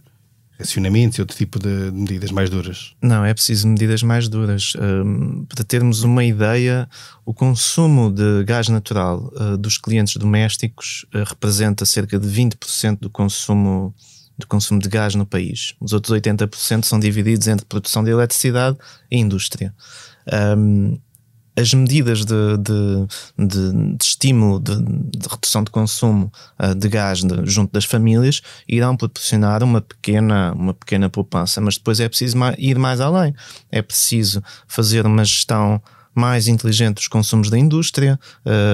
acionamentos 0.61 1.19
e 1.19 1.21
outro 1.21 1.37
tipo 1.37 1.59
de 1.59 1.91
medidas 1.93 2.31
mais 2.31 2.51
duras? 2.51 2.95
Não, 3.03 3.25
é 3.25 3.33
preciso 3.33 3.69
medidas 3.69 4.03
mais 4.03 4.29
duras. 4.29 4.75
Um, 4.79 5.45
para 5.45 5.65
termos 5.65 6.03
uma 6.03 6.25
ideia, 6.25 6.89
o 7.25 7.35
consumo 7.35 8.11
de 8.11 8.45
gás 8.45 8.69
natural 8.69 9.33
uh, 9.35 9.57
dos 9.57 9.79
clientes 9.79 10.17
domésticos 10.17 11.07
uh, 11.15 11.25
representa 11.25 11.85
cerca 11.85 12.19
de 12.19 12.29
20% 12.29 12.99
do 13.01 13.11
consumo, 13.11 13.95
do 14.39 14.47
consumo 14.47 14.81
de 14.81 14.89
gás 14.89 15.15
no 15.15 15.27
país. 15.27 15.75
Os 15.81 15.93
outros 15.93 16.17
80% 16.19 16.85
são 16.85 16.99
divididos 17.01 17.47
entre 17.49 17.65
produção 17.67 18.05
de 18.05 18.11
eletricidade 18.11 18.77
e 19.11 19.19
indústria. 19.19 19.75
As 21.61 21.75
medidas 21.75 22.25
de, 22.25 22.57
de, 22.59 23.07
de, 23.39 23.97
de 23.97 24.05
estímulo 24.05 24.59
de, 24.61 24.73
redução 25.31 25.63
de 25.63 25.71
consumo 25.71 26.33
uh, 26.59 26.75
de 26.75 26.89
gás 26.89 27.21
junto 27.45 27.73
das 27.73 27.85
famílias 27.85 28.41
irão 28.69 28.97
proporcionar 28.97 29.63
uma 29.63 29.81
pequena, 29.81 30.53
uma 30.53 30.75
pequena 30.75 31.09
poupança, 31.09 31.61
mas 31.61 31.77
depois 31.77 32.01
é 32.01 32.09
preciso 32.09 32.37
ir 32.59 32.79
mais 32.79 33.01
além. 33.01 33.35
É 33.71 33.83
preciso 33.83 34.43
fazer 34.67 35.07
uma 35.07 35.25
gestão 35.25 35.81
mais 36.15 36.49
inteligente 36.49 36.97
dos 36.97 37.09
consumos 37.09 37.51
da 37.51 37.59
indústria, 37.59 38.19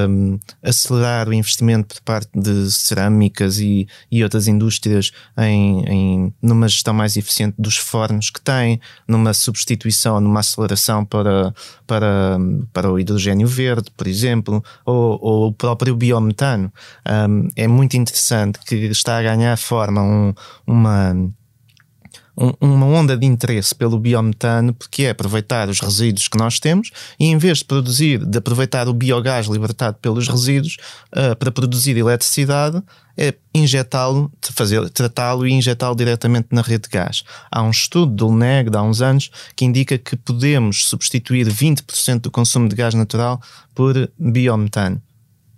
um, 0.09 0.39
acelerar 0.63 1.29
o 1.29 1.35
investimento 1.35 1.97
por 1.97 2.03
parte 2.03 2.31
de 2.35 2.71
cerâmicas 2.71 3.59
e, 3.59 3.87
e 4.11 4.23
outras 4.23 4.49
indústrias 4.49 5.13
em, 5.39 5.85
em, 5.87 6.35
numa 6.41 6.69
gestão 6.69 6.95
mais 6.95 7.17
eficiente 7.17 7.55
dos 7.59 7.77
fornos 7.77 8.31
que 8.31 8.41
têm, 8.41 8.81
numa 9.07 9.35
substituição, 9.35 10.21
numa 10.21 10.41
aceleração 10.41 11.05
para, 11.05 11.55
para, 11.87 12.39
para 12.73 12.91
o 12.91 12.99
hidrogênio 12.99 13.47
verde, 13.47 13.91
por 13.97 14.07
exemplo, 14.07 14.65
ou, 14.85 15.19
ou 15.21 15.49
o 15.49 15.53
próprio 15.53 15.95
biometano. 15.95 16.73
Um, 17.29 17.49
é 17.55 17.69
muito 17.69 17.97
interessante 17.97 18.59
que 18.61 18.75
está 18.75 19.19
a 19.19 19.23
ganhar 19.23 19.57
forma 19.57 20.03
um, 20.03 20.35
uma 20.67 21.15
um, 22.37 22.53
uma 22.61 22.87
onda 22.87 23.17
de 23.17 23.27
interesse 23.27 23.75
pelo 23.75 23.99
biometano, 23.99 24.75
porque 24.75 25.05
é 25.05 25.11
aproveitar 25.11 25.69
os 25.69 25.81
resíduos 25.81 26.29
que 26.29 26.37
nós 26.37 26.61
temos 26.61 26.91
e 27.19 27.27
em 27.27 27.39
vez 27.39 27.59
de 27.59 27.65
produzir, 27.65 28.25
de 28.25 28.39
aproveitar 28.39 28.89
o 28.89 28.93
biogás 28.93 29.47
libertado 29.47 29.97
pelos 30.01 30.29
resíduos 30.29 30.77
uh, 31.13 31.35
para 31.37 31.51
produzir 31.51 31.97
eletricidade, 31.97 32.83
é 33.17 33.35
injetá-lo, 33.55 34.31
fazer, 34.53 34.91
tratá-lo 34.91 35.47
e 35.47 35.53
injetá-lo 35.53 35.97
diretamente 35.97 36.49
na 36.51 36.61
rede 36.61 36.83
de 36.83 36.91
gás. 36.91 37.23
Há 37.51 37.63
um 37.63 37.71
estudo 37.71 38.13
do 38.13 38.29
LNEG 38.29 38.69
de 38.69 38.77
há 38.77 38.83
uns 38.83 39.01
anos 39.01 39.31
que 39.55 39.65
indica 39.65 39.97
que 39.97 40.17
podemos 40.17 40.87
substituir 40.87 41.47
20% 41.49 42.21
do 42.21 42.31
consumo 42.31 42.69
de 42.69 42.77
gás 42.77 42.93
natural 42.93 43.41
por 43.75 44.11
biometano, 44.19 45.01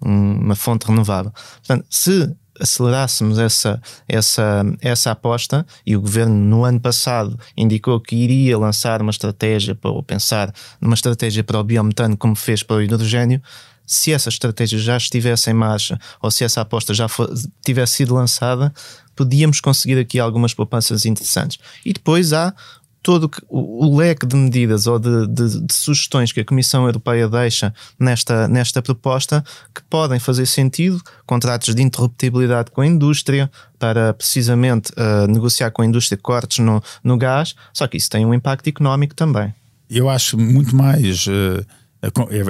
uma 0.01 0.55
fonte 0.55 0.87
renovável. 0.87 1.33
Portanto, 1.67 1.87
se 1.91 2.33
acelerássemos 2.61 3.39
essa, 3.39 3.81
essa, 4.09 4.65
essa 4.81 5.11
aposta 5.11 5.67
e 5.87 5.97
o 5.97 6.01
governo 6.01 6.35
no 6.35 6.65
ano 6.65 6.81
passado 6.81 7.39
indicou 7.57 8.01
que 8.01 8.17
iria 8.17 8.59
lançar 8.59 9.01
uma 9.01 9.11
estratégia 9.11 9.75
para, 9.75 9.91
ou 9.91 10.03
pensar 10.03 10.53
numa 10.81 10.95
estratégia 10.95 11.45
para 11.45 11.59
o 11.59 11.65
biometano 11.65 12.17
como 12.17 12.35
fez 12.35 12.63
para 12.63 12.77
o 12.77 12.83
hidrogênio, 12.83 13.43
se 13.87 14.13
essa 14.13 14.29
estratégia 14.29 14.79
já 14.79 14.99
estivesse 14.99 15.51
em 15.51 15.55
marcha 15.55 15.99
ou 16.21 16.31
se 16.31 16.45
essa 16.45 16.61
aposta 16.61 16.93
já 16.93 17.09
for, 17.09 17.33
tivesse 17.65 17.95
sido 17.95 18.15
lançada, 18.15 18.73
podíamos 19.17 19.61
conseguir 19.61 19.99
aqui 19.99 20.21
algumas 20.21 20.53
poupanças 20.53 21.07
interessantes. 21.07 21.59
E 21.85 21.93
depois 21.93 22.35
há 22.35 22.55
todo 23.03 23.31
o, 23.49 23.97
leque 23.97 24.27
de 24.27 24.37
medidas 24.37 24.87
ou 24.87 24.99
de, 24.99 25.27
de, 25.29 25.61
de, 25.67 25.73
sugestões 25.73 26.33
que 26.33 26.41
a 26.41 26.45
Comissão 26.45 26.85
Europeia 26.85 27.29
deixa 27.29 27.73
nesta, 27.99 28.49
nesta 28.49 28.83
proposta 28.83 29.45
que 29.75 29.83
podem 29.89 30.19
fazer 30.19 30.47
sentido, 30.47 31.01
contratos 31.27 31.75
de 31.75 31.83
interruptibilidade 31.83 32.71
com 32.71 32.81
a 32.81 32.87
indústria, 32.87 33.51
para 33.79 34.13
precisamente 34.13 34.93
uh, 34.93 35.27
negociar 35.31 35.71
com 35.71 35.83
a 35.83 35.87
indústria 35.87 36.19
cortes 36.21 36.59
no, 36.59 36.83
no 37.03 37.17
gás, 37.17 37.55
só 37.73 37.87
que 37.87 37.97
isso 37.97 38.11
tem 38.11 38.27
um 38.27 38.35
impacto 38.35 38.69
económico 38.69 39.15
também. 39.15 39.55
Eu 39.89 40.09
acho 40.09 40.37
muito 40.37 40.77
mais, 40.77 41.27
uh, 41.27 41.65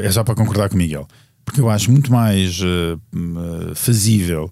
é 0.03 0.11
só 0.11 0.25
para 0.25 0.35
concordar 0.35 0.69
com 0.69 0.75
o 0.75 0.79
Miguel, 0.79 1.07
porque 1.45 1.61
eu 1.61 1.69
acho 1.71 1.91
muito 1.91 2.11
mais 2.11 2.61
uh, 2.61 3.75
fazível 3.75 4.51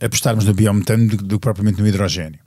apostarmos 0.00 0.44
no 0.44 0.54
biometano 0.54 1.08
do 1.08 1.38
que 1.38 1.38
propriamente 1.38 1.80
no 1.80 1.86
hidrogênio 1.86 2.43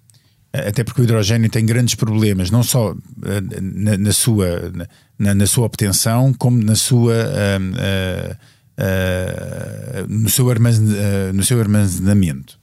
até 0.67 0.83
porque 0.83 1.01
o 1.01 1.03
hidrogênio 1.03 1.49
tem 1.49 1.65
grandes 1.65 1.95
problemas, 1.95 2.49
não 2.51 2.63
só 2.63 2.95
eh, 3.25 3.41
na, 3.61 3.97
na 3.97 4.11
sua, 4.11 4.71
na, 5.17 5.35
na, 5.35 5.47
sua 5.47 5.65
obtenção, 5.65 6.33
como 6.33 6.63
na 6.63 6.75
sua, 6.75 7.13
uh, 7.13 8.33
uh, 8.33 10.03
uh, 10.03 10.07
no, 10.07 10.29
seu 10.29 10.45
no 11.33 11.43
seu 11.43 11.59
armazenamento. 11.59 12.57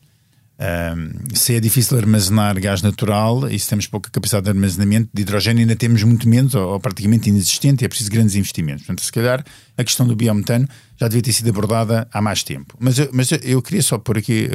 se 1.34 1.54
é 1.54 1.60
difícil 1.60 1.98
armazenar 1.98 2.58
gás 2.60 2.80
natural 2.80 3.48
e 3.48 3.58
se 3.58 3.68
temos 3.68 3.86
pouca 3.86 4.10
capacidade 4.10 4.44
de 4.44 4.50
armazenamento 4.50 5.10
de 5.12 5.22
hidrogênio, 5.22 5.60
ainda 5.60 5.76
temos 5.76 6.02
muito 6.02 6.28
menos 6.28 6.54
ou, 6.54 6.72
ou 6.72 6.80
praticamente 6.80 7.28
inexistente 7.28 7.82
e 7.82 7.84
é 7.84 7.88
preciso 7.88 8.10
grandes 8.10 8.34
investimentos. 8.34 8.86
Portanto, 8.86 9.04
se 9.04 9.12
calhar 9.12 9.44
a 9.76 9.84
questão 9.84 10.06
do 10.06 10.16
biometano 10.16 10.68
já 10.96 11.08
devia 11.08 11.22
ter 11.22 11.32
sido 11.32 11.50
abordada 11.50 12.08
há 12.12 12.22
mais 12.22 12.42
tempo. 12.42 12.76
Mas, 12.78 12.98
eu, 12.98 13.10
mas 13.12 13.30
eu 13.42 13.60
queria 13.60 13.82
só 13.82 13.98
pôr 13.98 14.18
aqui, 14.18 14.48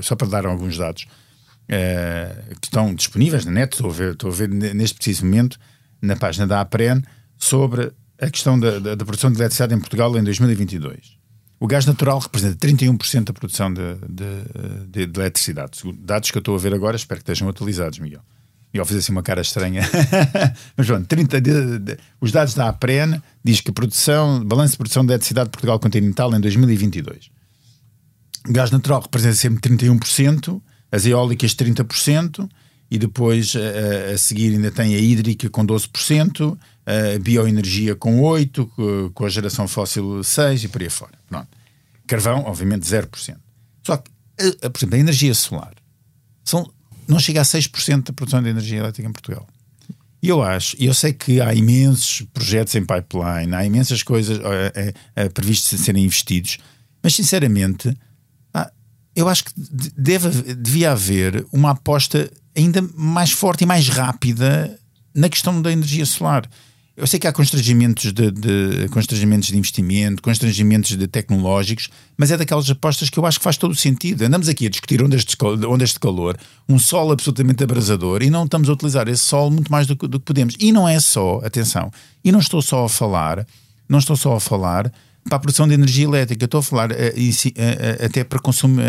só 0.00 0.16
para 0.16 0.28
dar 0.28 0.46
alguns 0.46 0.76
dados. 0.76 1.06
Uh, 1.68 2.54
que 2.60 2.66
estão 2.66 2.94
disponíveis 2.94 3.44
na 3.44 3.50
net, 3.50 3.74
estou 3.74 3.90
a, 3.90 3.92
ver, 3.92 4.12
estou 4.12 4.30
a 4.30 4.32
ver 4.32 4.48
neste 4.48 4.96
preciso 4.96 5.26
momento 5.26 5.58
na 6.00 6.16
página 6.16 6.46
da 6.46 6.62
APREN 6.62 7.02
sobre 7.36 7.92
a 8.18 8.30
questão 8.30 8.58
da, 8.58 8.78
da, 8.78 8.94
da, 8.94 9.04
produção 9.04 9.30
de 9.30 9.38
eletricidade 9.38 9.74
em 9.74 9.78
Portugal 9.78 10.16
em 10.16 10.24
2022. 10.24 11.18
O 11.60 11.66
gás 11.66 11.84
natural 11.86 12.18
representa 12.20 12.56
31% 12.66 13.24
da 13.24 13.32
produção 13.32 13.72
de, 13.72 13.82
de, 14.08 15.06
de, 15.06 15.20
eletricidade. 15.20 15.80
Dados 15.98 16.30
que 16.30 16.38
eu 16.38 16.40
estou 16.40 16.54
a 16.54 16.58
ver 16.58 16.72
agora, 16.72 16.96
espero 16.96 17.18
que 17.20 17.22
estejam 17.22 17.48
atualizados, 17.48 17.98
Miguel. 17.98 18.22
E 18.72 18.78
ao 18.78 18.84
fazer 18.86 19.00
assim 19.00 19.12
uma 19.12 19.22
cara 19.22 19.40
estranha. 19.40 19.82
Mas 20.76 20.86
pronto, 20.86 21.06
30 21.06 21.36
os 22.20 22.32
dados 22.32 22.54
da 22.54 22.68
APREN 22.68 23.20
diz 23.42 23.60
que 23.60 23.72
produção, 23.72 24.44
balanço 24.44 24.72
de 24.72 24.78
produção 24.78 25.04
de 25.04 25.12
eletricidade 25.12 25.48
de 25.48 25.52
Portugal 25.52 25.78
continental 25.78 26.34
em 26.34 26.40
2022. 26.40 27.30
O 28.48 28.52
gás 28.52 28.70
natural 28.70 29.00
representa 29.00 29.34
sempre 29.34 29.76
31%, 29.76 30.60
as 30.90 31.06
eólicas 31.06 31.54
30%, 31.54 32.48
e 32.90 32.98
depois 32.98 33.54
a, 33.54 34.14
a, 34.14 34.18
seguir 34.18 34.54
ainda 34.54 34.70
tem 34.70 34.94
a 34.94 34.98
hídrica 34.98 35.48
com 35.50 35.66
12%, 35.66 36.58
a 36.86 37.18
bioenergia 37.18 37.94
com 37.94 38.22
8%, 38.22 39.12
com 39.12 39.24
a 39.24 39.28
geração 39.28 39.68
fóssil 39.68 40.20
6% 40.20 40.64
e 40.64 40.68
por 40.68 40.82
aí 40.82 40.88
fora. 40.88 41.12
Pronto. 41.28 41.48
Carvão, 42.06 42.44
obviamente, 42.46 42.84
0%. 42.84 43.36
Só 43.84 43.98
que, 43.98 44.10
a, 44.62 44.70
por 44.70 44.78
exemplo, 44.78 44.96
a 44.96 44.98
energia 44.98 45.34
solar 45.34 45.74
são, 46.42 46.70
não 47.06 47.18
chega 47.18 47.42
a 47.42 47.44
6% 47.44 48.04
da 48.04 48.12
produção 48.12 48.42
de 48.42 48.48
energia 48.48 48.78
elétrica 48.78 49.08
em 49.08 49.12
Portugal. 49.12 49.46
E 50.22 50.28
eu 50.28 50.42
acho, 50.42 50.76
eu 50.80 50.92
sei 50.94 51.12
que 51.12 51.40
há 51.40 51.54
imensos 51.54 52.22
projetos 52.32 52.74
em 52.74 52.84
pipeline, 52.84 53.54
há 53.54 53.64
imensas 53.64 54.02
coisas 54.02 54.40
é, 54.74 54.92
é, 55.14 55.28
previstas 55.28 55.80
a 55.80 55.84
serem 55.84 56.04
investidos, 56.04 56.58
mas 57.00 57.14
sinceramente 57.14 57.96
eu 59.18 59.28
acho 59.28 59.46
que 59.46 59.52
deve, 59.96 60.54
devia 60.54 60.92
haver 60.92 61.44
uma 61.52 61.70
aposta 61.70 62.30
ainda 62.56 62.80
mais 62.94 63.32
forte 63.32 63.64
e 63.64 63.66
mais 63.66 63.88
rápida 63.88 64.78
na 65.12 65.28
questão 65.28 65.60
da 65.60 65.72
energia 65.72 66.06
solar. 66.06 66.48
Eu 66.96 67.04
sei 67.04 67.18
que 67.18 67.26
há 67.26 67.32
constrangimentos 67.32 68.12
de, 68.12 68.30
de, 68.30 68.88
constrangimentos 68.90 69.48
de 69.48 69.58
investimento, 69.58 70.22
constrangimentos 70.22 70.96
de 70.96 71.08
tecnológicos, 71.08 71.88
mas 72.16 72.30
é 72.30 72.36
daquelas 72.36 72.70
apostas 72.70 73.10
que 73.10 73.18
eu 73.18 73.26
acho 73.26 73.38
que 73.38 73.44
faz 73.44 73.56
todo 73.56 73.72
o 73.72 73.76
sentido. 73.76 74.22
Andamos 74.22 74.48
aqui 74.48 74.66
a 74.66 74.70
discutir 74.70 75.02
ondas 75.02 75.24
de, 75.24 75.36
ondas 75.66 75.90
de 75.90 75.98
calor, 75.98 76.38
um 76.68 76.78
sol 76.78 77.10
absolutamente 77.10 77.64
abrasador, 77.64 78.22
e 78.22 78.30
não 78.30 78.44
estamos 78.44 78.68
a 78.68 78.72
utilizar 78.72 79.08
esse 79.08 79.24
sol 79.24 79.50
muito 79.50 79.70
mais 79.70 79.88
do 79.88 79.96
que, 79.96 80.06
do 80.06 80.20
que 80.20 80.26
podemos. 80.26 80.54
E 80.60 80.70
não 80.70 80.88
é 80.88 81.00
só, 81.00 81.40
atenção, 81.44 81.90
e 82.24 82.30
não 82.30 82.38
estou 82.38 82.62
só 82.62 82.84
a 82.84 82.88
falar, 82.88 83.44
não 83.88 83.98
estou 83.98 84.16
só 84.16 84.36
a 84.36 84.40
falar 84.40 84.92
para 85.28 85.36
a 85.36 85.40
produção 85.40 85.68
de 85.68 85.74
energia 85.74 86.04
elétrica. 86.04 86.44
Estou 86.44 86.60
a 86.60 86.62
falar 86.62 86.90
uh, 86.90 86.94
uh, 86.94 88.04
até 88.04 88.24
para 88.24 88.38
consumo, 88.38 88.80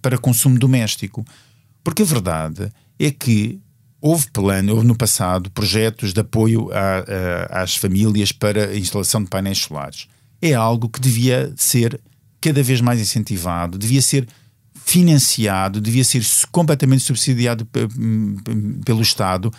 para 0.00 0.18
consumo 0.18 0.58
doméstico. 0.58 1.24
Porque 1.82 2.02
a 2.02 2.06
verdade 2.06 2.72
é 2.98 3.10
que 3.10 3.60
houve 4.00 4.26
plano, 4.30 4.74
houve 4.74 4.86
no 4.86 4.96
passado 4.96 5.50
projetos 5.50 6.12
de 6.12 6.20
apoio 6.20 6.70
a, 6.72 7.58
a, 7.58 7.62
às 7.62 7.76
famílias 7.76 8.32
para 8.32 8.68
a 8.68 8.76
instalação 8.76 9.22
de 9.22 9.28
painéis 9.28 9.58
solares. 9.58 10.06
É 10.40 10.54
algo 10.54 10.88
que 10.88 11.00
devia 11.00 11.52
ser 11.56 12.00
cada 12.40 12.62
vez 12.62 12.80
mais 12.80 13.00
incentivado, 13.00 13.78
devia 13.78 14.02
ser 14.02 14.26
financiado, 14.84 15.80
devia 15.80 16.04
ser 16.04 16.24
completamente 16.52 17.02
subsidiado 17.02 17.66
pelo 18.84 19.02
Estado 19.02 19.52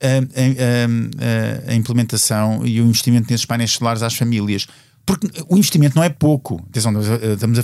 a, 0.00 1.68
a, 1.68 1.72
a, 1.72 1.74
implementação 1.74 2.64
e 2.64 2.80
o 2.80 2.84
investimento 2.84 3.30
nesses 3.30 3.46
painéis 3.46 3.72
solares 3.72 4.02
às 4.02 4.14
famílias. 4.14 4.68
Porque 5.08 5.26
o 5.48 5.56
investimento 5.56 5.96
não 5.96 6.04
é 6.04 6.10
pouco. 6.10 6.62
Atenção, 6.68 6.92
estamos 7.32 7.58
a 7.58 7.62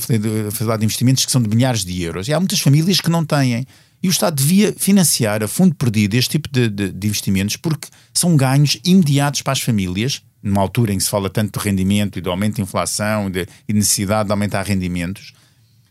falar 0.50 0.78
de 0.78 0.86
investimentos 0.86 1.26
que 1.26 1.30
são 1.30 1.42
de 1.42 1.54
milhares 1.54 1.84
de 1.84 2.02
euros. 2.02 2.26
E 2.26 2.32
há 2.32 2.40
muitas 2.40 2.58
famílias 2.58 3.02
que 3.02 3.10
não 3.10 3.22
têm. 3.22 3.66
E 4.02 4.08
o 4.08 4.10
Estado 4.10 4.34
devia 4.34 4.72
financiar 4.72 5.42
a 5.42 5.46
fundo 5.46 5.74
perdido 5.74 6.14
este 6.14 6.30
tipo 6.30 6.48
de, 6.50 6.70
de, 6.70 6.90
de, 6.90 7.06
investimentos 7.06 7.58
porque 7.58 7.88
são 8.14 8.34
ganhos 8.34 8.78
imediatos 8.82 9.42
para 9.42 9.52
as 9.52 9.60
famílias, 9.60 10.22
numa 10.42 10.62
altura 10.62 10.94
em 10.94 10.96
que 10.96 11.04
se 11.04 11.10
fala 11.10 11.28
tanto 11.28 11.58
de 11.58 11.62
rendimento 11.62 12.18
e 12.18 12.22
do 12.22 12.30
aumento 12.30 12.56
de 12.56 12.62
inflação 12.62 13.30
de, 13.30 13.46
e 13.68 13.74
necessidade 13.74 14.26
de 14.26 14.32
aumentar 14.32 14.62
rendimentos. 14.64 15.34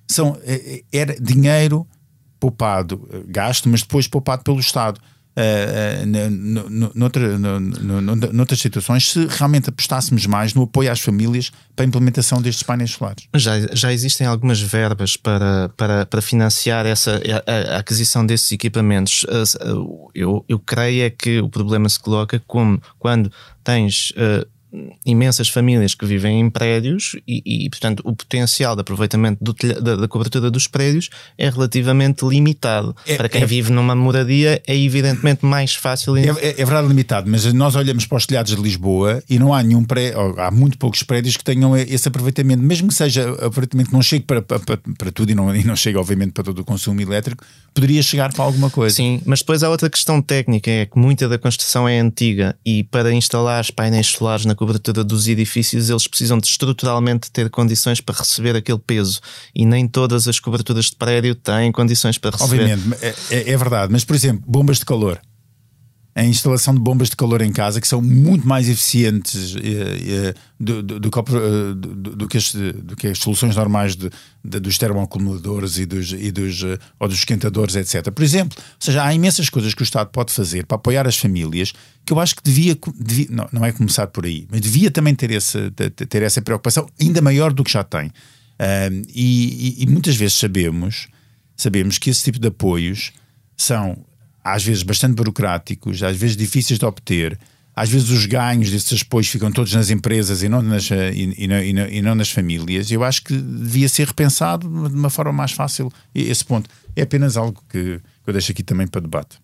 São, 0.08 0.36
é, 0.44 0.82
é, 0.92 1.00
era 1.02 1.16
dinheiro 1.22 1.88
poupado, 2.40 3.08
eh, 3.14 3.22
gasto, 3.28 3.70
mas 3.70 3.82
depois 3.82 4.08
poupado 4.08 4.44
pelo 4.44 4.60
Estado 4.60 5.00
noutras 8.32 8.60
situações 8.60 9.10
se 9.10 9.26
realmente 9.28 9.70
apostássemos 9.70 10.26
mais 10.26 10.54
no 10.54 10.64
apoio 10.64 10.92
às 10.92 11.00
famílias 11.00 11.52
para 11.76 11.86
a 11.86 11.88
implementação 11.88 12.42
destes 12.42 12.64
painéis 12.64 12.92
solares. 12.92 13.28
Já, 13.36 13.54
já 13.74 13.92
existem 13.92 14.28
algumas 14.28 14.62
verbas 14.62 15.18
para, 15.18 15.70
para, 15.70 16.06
para 16.06 16.22
financiar 16.22 16.86
essa, 16.86 17.20
a, 17.48 17.76
a 17.76 17.78
aquisição 17.80 18.26
desses 18.26 18.52
equipamentos. 18.52 19.26
Eu, 20.14 20.46
eu 20.48 20.60
creio 20.60 21.04
é 21.04 21.10
que 21.10 21.40
o 21.40 21.50
problema 21.50 21.90
se 21.90 22.00
coloca 22.00 22.42
como 22.46 22.82
quando 23.00 23.32
tens 23.64 24.12
uh, 24.12 24.48
imensas 25.06 25.50
famílias 25.50 25.94
que 25.94 26.06
vivem 26.06 26.40
em 26.40 26.50
prédios 26.50 27.16
e, 27.28 27.66
e 27.66 27.70
portanto, 27.70 28.02
o 28.04 28.16
potencial 28.16 28.76
de 28.76 28.82
aproveitamento 28.82 29.44
do, 29.44 29.54
da, 29.82 29.96
da, 29.96 30.08
cobertura 30.08 30.50
dos 30.50 30.68
prédios 30.68 31.10
é 31.38 31.50
relativamente 31.50 32.26
limitado. 32.26 32.96
É, 33.06 33.16
para 33.16 33.30
quem 33.30 33.44
é, 33.44 33.46
vive 33.46 33.72
numa 33.72 33.96
moradia, 33.96 34.62
é 34.66 34.76
evidentemente 34.76 35.46
mais 35.46 35.76
fácil. 35.76 36.18
É, 36.18 36.26
é, 36.28 36.62
é, 36.62 36.66
verdade, 36.66 36.88
limitado, 36.88 37.30
mas 37.30 37.52
nós 37.54 37.76
olhamos 37.76 38.06
para 38.06 38.18
os 38.18 38.26
telhados 38.26 38.56
de 38.56 38.62
Lisboa 38.62 39.24
e 39.30 39.38
não 39.38 39.54
há 39.54 39.62
nenhum 39.62 39.84
prédio, 39.84 40.40
há 40.40 40.50
muito 40.50 40.78
poucos 40.78 41.04
prédios 41.04 41.38
que 41.38 41.44
tenham 41.44 41.78
esse 41.78 42.08
aproveitamento, 42.08 42.64
mesmo 42.64 42.88
que 42.88 42.94
seja 42.96 43.30
aproveitamento 43.34 43.90
que 43.90 43.96
não 43.96 44.02
chegue 44.02 44.26
para, 44.26 44.42
para, 44.42 44.60
para 44.98 45.12
tudo 45.12 45.32
e 45.32 45.36
não, 45.36 45.56
e 45.56 45.64
não 45.64 45.76
chegue, 45.76 45.98
obviamente, 45.98 46.32
para 46.32 46.44
todo 46.44 46.60
o 46.60 46.66
consumo 46.66 47.00
elétrico, 47.00 47.46
poderia 47.74 48.02
chegar 48.02 48.34
para 48.34 48.44
alguma 48.44 48.70
coisa. 48.70 48.96
Sim, 48.96 49.22
mas 49.26 49.40
depois 49.40 49.62
há 49.62 49.70
outra 49.70 49.90
questão 49.90 50.22
técnica: 50.22 50.72
é 50.72 50.86
que 50.86 50.98
muita 50.98 51.30
da 51.30 51.38
construção 51.38 51.88
é 51.88 52.00
antiga 52.00 52.56
e 52.66 52.84
para 52.84 53.14
instalar 53.14 53.64
painéis 53.76 54.08
solares 54.08 54.46
na 54.46 54.56
cobertura 54.64 55.04
dos 55.04 55.28
edifícios, 55.28 55.90
eles 55.90 56.08
precisam 56.08 56.38
de 56.38 56.48
estruturalmente 56.48 57.30
ter 57.30 57.50
condições 57.50 58.00
para 58.00 58.16
receber 58.16 58.56
aquele 58.56 58.80
peso. 58.80 59.20
E 59.54 59.66
nem 59.66 59.88
todas 59.88 60.28
as 60.28 60.40
coberturas 60.40 60.86
de 60.86 60.96
prédio 60.96 61.36
têm 61.36 61.72
condições 61.72 62.18
para 62.18 62.32
receber. 62.32 62.64
Obviamente, 62.64 62.98
é, 63.02 63.16
é, 63.30 63.52
é 63.52 63.58
verdade. 63.58 63.92
Mas, 63.92 64.06
por 64.06 64.16
exemplo, 64.16 64.44
bombas 64.48 64.80
de 64.80 64.86
calor 64.86 65.20
a 66.16 66.24
instalação 66.24 66.76
de 66.76 66.80
bombas 66.80 67.10
de 67.10 67.16
calor 67.16 67.42
em 67.42 67.52
casa 67.52 67.82
que 67.82 67.88
são 67.88 68.02
muito 68.02 68.48
mais 68.48 68.70
eficientes 68.70 69.56
eh, 69.56 70.30
eh, 70.30 70.34
do, 70.60 71.10
eh, 71.10 72.28
que, 72.96 73.08
as, 73.08 73.18
soluções 73.18 73.56
normais 73.56 73.96
de, 73.96 74.12
de, 74.44 74.60
dos 74.60 74.78
termoacumuladores 74.78 75.80
e 75.80 75.86
dos, 75.88 76.14
e 76.14 76.32
dos, 76.32 76.62
ou 77.00 77.08
dos 77.08 77.18
esquentadores, 77.18 77.76
etc. 77.76 78.12
Por 78.12 78.24
exemplo, 78.24 78.58
ou 78.60 78.76
seja, 78.80 79.04
há 79.04 79.14
imensas 79.14 79.50
coisas 79.50 79.74
que 79.74 79.82
o 79.82 79.84
Estado 79.84 80.10
pode 80.10 80.32
fazer 80.32 80.68
para 80.68 80.76
apoiar 80.76 81.08
as 81.08 81.18
famílias 81.18 81.74
que 82.06 82.14
eu 82.14 82.20
acho 82.20 82.36
que 82.36 82.44
devia, 82.44 82.78
devia 82.96 83.28
não, 83.32 83.50
não 83.52 83.66
é 83.66 83.72
começar 83.72 84.08
por 84.08 84.26
aí, 84.26 84.46
mas 84.52 84.62
devia 84.62 84.92
também 84.92 85.16
ter, 85.16 85.32
esse, 85.32 85.72
ter 85.72 86.22
essa 86.22 86.42
preocupação 86.42 86.88
ainda 87.02 87.22
maior 87.22 87.52
do 87.52 87.64
que 87.64 87.72
já 87.72 87.84
tem. 87.84 88.12
e, 89.08 89.80
e, 89.80 89.84
e 89.84 89.88
muitas 89.88 90.16
vezes 90.16 90.38
sabemos, 90.38 91.08
sabemos 91.58 91.98
que 91.98 92.12
esse 92.12 92.24
tipo 92.24 92.38
de 92.38 92.50
apoios 92.50 93.14
são 93.58 93.98
às 94.44 94.64
vezes 94.64 94.84
bastante 94.84 95.16
burocráticos, 95.16 96.04
às 96.04 96.18
vezes 96.18 96.36
difíceis 96.36 96.78
de 96.78 96.86
obter. 96.86 97.40
Às 97.76 97.90
vezes 97.90 98.10
os 98.10 98.28
ganhos 98.28 98.70
desses 98.70 99.02
apoios 99.02 99.28
ficam 99.28 99.52
todos 99.52 99.74
nas 99.74 99.90
empresas 99.90 100.44
e 100.44 100.50
não 100.50 100.62
nas, 100.62 100.92
e, 100.92 100.96
e, 100.96 101.44
e, 101.44 101.74
não, 101.74 101.88
e 101.88 102.02
não 102.04 102.14
nas 102.14 102.30
famílias. 102.30 102.92
Eu 102.92 103.04
acho 103.04 103.24
que 103.24 103.36
devia 103.36 103.90
ser 103.90 104.08
repensado 104.08 104.68
de 104.90 104.96
uma 104.96 105.10
forma 105.10 105.34
mais 105.34 105.54
fácil 105.54 105.92
esse 106.14 106.46
ponto. 106.46 106.70
É 106.96 107.02
apenas 107.02 107.36
algo 107.36 107.64
que, 107.68 108.00
eu 108.28 108.34
deixo 108.34 108.52
aqui 108.52 108.62
também 108.62 108.86
para 108.86 109.02
debate. 109.02 109.40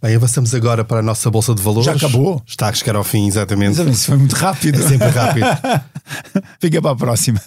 Bem, 0.00 0.14
avançamos 0.16 0.54
agora 0.54 0.84
para 0.84 0.98
a 0.98 1.02
nossa 1.02 1.30
Bolsa 1.30 1.54
de 1.54 1.62
Valores. 1.62 1.86
Já 1.86 1.92
acabou? 1.92 2.42
Está 2.46 2.68
a 2.68 2.72
chegar 2.72 2.96
ao 2.96 3.04
fim, 3.04 3.26
exatamente. 3.26 3.80
Isso 3.90 4.06
foi 4.06 4.16
muito 4.16 4.34
rápido. 4.34 4.82
É 4.82 4.88
sempre 4.88 5.08
rápido. 5.08 5.46
Fica 6.60 6.80
para 6.80 6.90
a 6.90 6.96
próxima. 6.96 7.40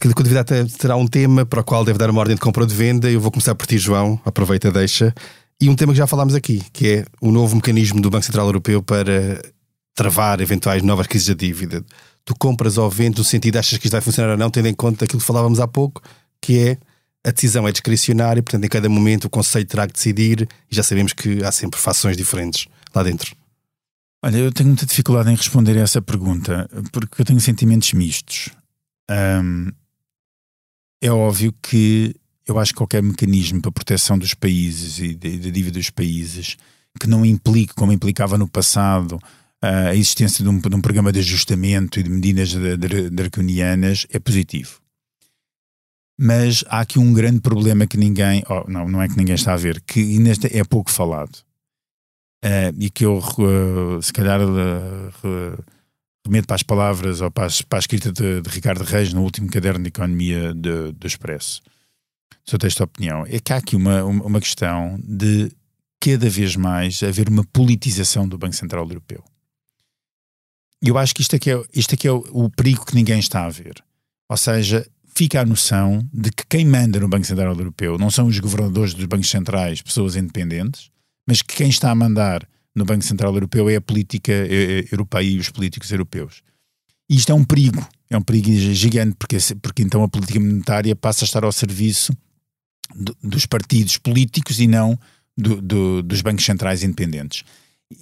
Cada 0.00 0.14
convidado 0.14 0.68
terá 0.78 0.96
um 0.96 1.06
tema 1.06 1.44
para 1.44 1.60
o 1.60 1.64
qual 1.64 1.84
deve 1.84 1.98
dar 1.98 2.08
uma 2.08 2.20
ordem 2.20 2.36
de 2.36 2.40
compra 2.40 2.62
ou 2.62 2.66
de 2.66 2.74
venda. 2.74 3.10
Eu 3.10 3.20
vou 3.20 3.32
começar 3.32 3.54
por 3.54 3.66
ti, 3.66 3.78
João. 3.78 4.20
Aproveita, 4.24 4.70
deixa. 4.70 5.12
E 5.60 5.68
um 5.68 5.74
tema 5.74 5.92
que 5.92 5.98
já 5.98 6.06
falámos 6.06 6.36
aqui, 6.36 6.62
que 6.72 6.88
é 6.88 7.04
o 7.20 7.32
novo 7.32 7.56
mecanismo 7.56 8.00
do 8.00 8.08
Banco 8.08 8.24
Central 8.24 8.46
Europeu 8.46 8.80
para 8.80 9.42
travar 9.96 10.40
eventuais 10.40 10.84
novas 10.84 11.08
crises 11.08 11.26
de 11.26 11.34
dívida. 11.34 11.84
Tu 12.24 12.32
compras 12.36 12.78
ou 12.78 12.88
vendes 12.88 13.18
no 13.18 13.24
sentido, 13.24 13.56
achas 13.56 13.76
que 13.76 13.86
isto 13.86 13.92
vai 13.92 14.00
funcionar 14.00 14.30
ou 14.32 14.38
não, 14.38 14.50
tendo 14.50 14.68
em 14.68 14.74
conta 14.74 15.04
aquilo 15.04 15.20
que 15.20 15.26
falávamos 15.26 15.58
há 15.58 15.66
pouco, 15.66 16.00
que 16.40 16.58
é 16.60 16.78
a 17.26 17.32
decisão 17.32 17.66
é 17.66 17.72
discricionária, 17.72 18.40
portanto, 18.40 18.64
em 18.64 18.68
cada 18.68 18.88
momento 18.88 19.24
o 19.24 19.30
Conselho 19.30 19.66
terá 19.66 19.88
que 19.88 19.94
decidir 19.94 20.48
e 20.70 20.76
já 20.76 20.84
sabemos 20.84 21.12
que 21.12 21.42
há 21.42 21.50
sempre 21.50 21.80
fações 21.80 22.16
diferentes 22.16 22.68
lá 22.94 23.02
dentro. 23.02 23.34
Olha, 24.22 24.36
eu 24.36 24.52
tenho 24.52 24.68
muita 24.68 24.86
dificuldade 24.86 25.28
em 25.30 25.34
responder 25.34 25.76
a 25.76 25.80
essa 25.80 26.00
pergunta 26.00 26.68
porque 26.92 27.20
eu 27.22 27.26
tenho 27.26 27.40
sentimentos 27.40 27.92
mistos. 27.92 28.50
Um, 29.10 29.72
é 31.00 31.10
óbvio 31.10 31.54
que 31.62 32.14
eu 32.46 32.58
acho 32.58 32.72
que 32.72 32.78
qualquer 32.78 33.02
mecanismo 33.02 33.60
para 33.60 33.70
proteção 33.70 34.18
dos 34.18 34.34
países 34.34 34.98
e 34.98 35.14
da 35.14 35.50
dívida 35.50 35.78
dos 35.78 35.90
países 35.90 36.56
que 36.98 37.06
não 37.06 37.24
implique, 37.24 37.74
como 37.74 37.92
implicava 37.92 38.36
no 38.36 38.48
passado, 38.48 39.18
a 39.60 39.94
existência 39.94 40.42
de 40.42 40.48
um, 40.48 40.58
de 40.58 40.74
um 40.74 40.80
programa 40.80 41.12
de 41.12 41.20
ajustamento 41.20 42.00
e 42.00 42.02
de 42.02 42.10
medidas 42.10 42.52
draconianas 43.10 44.06
é 44.10 44.18
positivo. 44.18 44.80
Mas 46.18 46.64
há 46.68 46.80
aqui 46.80 46.98
um 46.98 47.12
grande 47.12 47.40
problema 47.40 47.86
que 47.86 47.96
ninguém, 47.96 48.42
oh, 48.48 48.68
não, 48.68 48.88
não 48.88 49.00
é 49.00 49.08
que 49.08 49.16
ninguém 49.16 49.36
está 49.36 49.54
a 49.54 49.56
ver, 49.56 49.80
que 49.82 50.00
ainda 50.00 50.32
é 50.50 50.64
pouco 50.64 50.90
falado. 50.90 51.36
Uh, 52.44 52.74
e 52.78 52.90
que 52.90 53.04
eu, 53.04 53.18
uh, 53.18 54.02
se 54.02 54.12
calhar, 54.12 54.40
uh, 54.40 55.64
remeto 56.28 56.46
para 56.46 56.56
as 56.56 56.62
palavras 56.62 57.20
ou 57.20 57.30
para, 57.30 57.46
as, 57.46 57.62
para 57.62 57.78
a 57.78 57.80
escrita 57.80 58.12
de, 58.12 58.40
de, 58.40 58.50
Ricardo 58.50 58.84
Reis 58.84 59.12
no 59.12 59.22
último 59.22 59.48
caderno 59.48 59.82
de 59.82 59.88
Economia 59.88 60.54
do, 60.54 60.94
Expresso, 61.04 61.60
texto 62.58 62.78
de 62.78 62.82
opinião, 62.82 63.26
é 63.26 63.38
que 63.40 63.52
há 63.52 63.56
aqui 63.56 63.76
uma, 63.76 64.04
uma 64.04 64.40
questão 64.40 64.98
de 65.02 65.50
cada 66.00 66.30
vez 66.30 66.56
mais 66.56 67.02
haver 67.02 67.28
uma 67.28 67.44
politização 67.44 68.26
do 68.26 68.38
Banco 68.38 68.54
Central 68.54 68.86
Europeu. 68.88 69.22
E 70.82 70.88
eu 70.88 70.96
acho 70.96 71.14
que 71.14 71.22
isto 71.22 71.34
aqui, 71.34 71.50
é, 71.50 71.62
isto 71.74 71.94
aqui 71.94 72.06
é 72.06 72.12
o, 72.12 72.24
o 72.30 72.50
perigo 72.50 72.86
que 72.86 72.94
ninguém 72.94 73.18
está 73.18 73.44
a 73.44 73.50
ver. 73.50 73.82
Ou 74.30 74.36
seja, 74.36 74.86
fica 75.14 75.40
a 75.40 75.44
noção 75.44 76.08
de 76.12 76.30
que 76.30 76.46
quem 76.48 76.64
manda 76.64 77.00
no 77.00 77.08
Banco 77.08 77.26
Central 77.26 77.54
Europeu 77.56 77.98
não 77.98 78.10
são 78.10 78.26
os 78.26 78.38
governadores 78.38 78.94
dos 78.94 79.04
bancos 79.06 79.28
centrais, 79.28 79.82
pessoas 79.82 80.14
independentes, 80.14 80.90
mas 81.26 81.42
que 81.42 81.56
quem 81.56 81.68
está 81.68 81.90
a 81.90 81.94
mandar 81.94 82.48
no 82.78 82.84
Banco 82.84 83.04
Central 83.04 83.34
Europeu 83.34 83.68
é 83.68 83.76
a 83.76 83.80
política 83.80 84.32
é, 84.32 84.80
é, 84.80 84.84
europeia 84.92 85.28
e 85.28 85.38
os 85.38 85.50
políticos 85.50 85.90
europeus. 85.90 86.42
E 87.10 87.16
isto 87.16 87.32
é 87.32 87.34
um 87.34 87.44
perigo, 87.44 87.86
é 88.08 88.16
um 88.16 88.22
perigo 88.22 88.50
gigante, 88.52 89.16
porque, 89.18 89.36
porque 89.60 89.82
então 89.82 90.02
a 90.02 90.08
política 90.08 90.38
monetária 90.38 90.94
passa 90.94 91.24
a 91.24 91.26
estar 91.26 91.44
ao 91.44 91.52
serviço 91.52 92.12
do, 92.94 93.16
dos 93.22 93.46
partidos 93.46 93.98
políticos 93.98 94.60
e 94.60 94.66
não 94.66 94.98
do, 95.36 95.60
do, 95.60 96.02
dos 96.02 96.20
bancos 96.20 96.44
centrais 96.44 96.82
independentes. 96.82 97.44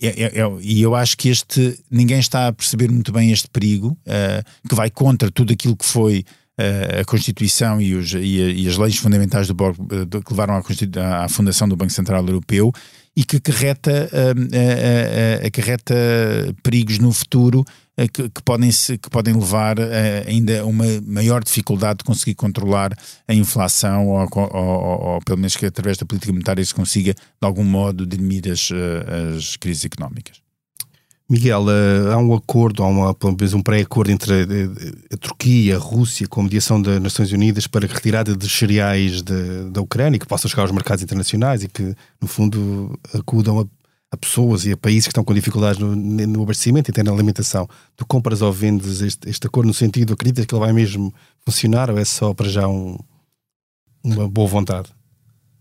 É, 0.03 0.33
e 0.63 0.83
eu 0.83 0.97
acho 0.97 1.17
que 1.17 1.29
este 1.29 1.79
ninguém 1.89 2.19
está 2.19 2.49
a 2.49 2.53
perceber 2.53 2.91
muito 2.91 3.13
bem 3.13 3.31
este 3.31 3.49
perigo 3.49 3.97
uh, 4.03 4.69
que 4.69 4.75
vai 4.75 4.91
contra 4.91 5.31
tudo 5.31 5.53
aquilo 5.53 5.77
que 5.77 5.85
foi 5.85 6.25
uh, 6.59 7.01
a 7.03 7.05
Constituição 7.05 7.81
e, 7.81 7.95
os, 7.95 8.13
e, 8.13 8.65
e, 8.65 8.69
as 8.69 8.77
leis 8.77 8.97
fundamentais 8.97 9.47
do, 9.47 9.55
uh, 9.55 10.23
que 10.25 10.33
levaram 10.33 10.55
à, 10.55 11.25
à 11.25 11.29
fundação 11.29 11.69
do 11.69 11.77
Banco 11.77 11.93
Central 11.93 12.27
Europeu 12.27 12.73
e 13.17 13.25
que 13.25 13.37
acarreta, 13.37 14.11
uh, 14.13 15.47
acarreta 15.47 15.95
perigos 16.63 16.99
no 16.99 17.13
futuro 17.13 17.65
que, 18.13 18.29
que, 18.29 18.43
podem, 18.45 18.71
que 18.71 19.09
podem 19.11 19.35
levar 19.35 19.77
ainda 20.27 20.61
a 20.61 20.67
uma 20.67 20.85
maior 21.07 21.43
dificuldade 21.43 22.01
de 22.01 22.05
conseguir 22.05 22.35
controlar 22.35 22.93
a 23.27 23.33
inflação 23.33 24.09
ou, 24.09 24.19
ou, 24.19 24.51
ou, 24.53 25.15
ou, 25.15 25.21
pelo 25.23 25.39
menos 25.39 25.57
que 25.57 25.65
através 25.65 25.97
da 25.97 26.05
política 26.05 26.31
monetária 26.31 26.63
se 26.63 26.75
consiga 26.75 27.15
de 27.15 27.21
algum 27.41 27.65
modo 27.65 28.07
dirimir 28.07 28.53
as, 28.53 28.69
as 29.35 29.57
crises 29.57 29.87
económicas. 29.87 30.46
Miguel, 31.29 31.67
eh, 31.69 32.13
há 32.13 32.19
um 32.19 32.33
acordo, 32.35 32.85
há 32.85 32.87
uma, 32.87 33.13
pelo 33.13 33.37
menos 33.37 33.53
um 33.53 33.61
pré-acordo 33.61 34.13
entre 34.13 34.33
a, 34.33 35.15
a, 35.15 35.17
Turquia 35.17 35.73
e 35.73 35.75
a 35.75 35.79
Rússia 35.79 36.29
com 36.29 36.41
a 36.41 36.45
mediação 36.45 36.81
das 36.81 37.01
Nações 37.01 37.33
Unidas 37.33 37.67
para 37.67 37.85
a 37.85 37.89
retirada 37.89 38.37
de 38.37 38.49
cereais 38.49 39.23
de, 39.23 39.71
da 39.71 39.81
Ucrânia 39.81 40.21
que 40.21 40.27
possam 40.27 40.49
chegar 40.49 40.63
aos 40.63 40.71
mercados 40.71 41.03
internacionais 41.03 41.65
e 41.65 41.69
que, 41.69 41.97
no 42.21 42.29
fundo, 42.29 42.97
acudam 43.13 43.59
a, 43.59 43.67
a 44.13 44.17
pessoas 44.17 44.67
e 44.67 44.73
a 44.73 44.77
países 44.77 45.05
que 45.05 45.11
estão 45.11 45.25
com 45.25 45.35
dificuldades 45.35 45.81
no, 45.81 45.97
no 45.97 46.43
abastecimento 46.45 46.91
e 46.91 46.93
até 46.93 47.03
na 47.03 47.11
alimentação. 47.11 47.69
Tu 47.97 48.07
compras 48.07 48.41
ou 48.41 48.53
vendes 48.53 49.01
este, 49.01 49.29
este 49.29 49.49
acordo 49.49 49.67
no 49.67 49.75
sentido, 49.75 50.13
acreditas 50.13 50.47
que 50.47 50.55
ele 50.55 50.65
vai 50.65 50.73
mesmo 50.73 51.13
funcionar 51.45 51.91
ou 51.91 51.99
é 51.99 52.05
só 52.05 52.33
para 52.35 52.49
já 52.49 52.69
um, 52.69 52.97
uma 54.05 54.29
boa 54.29 54.47
vontade? 54.47 54.96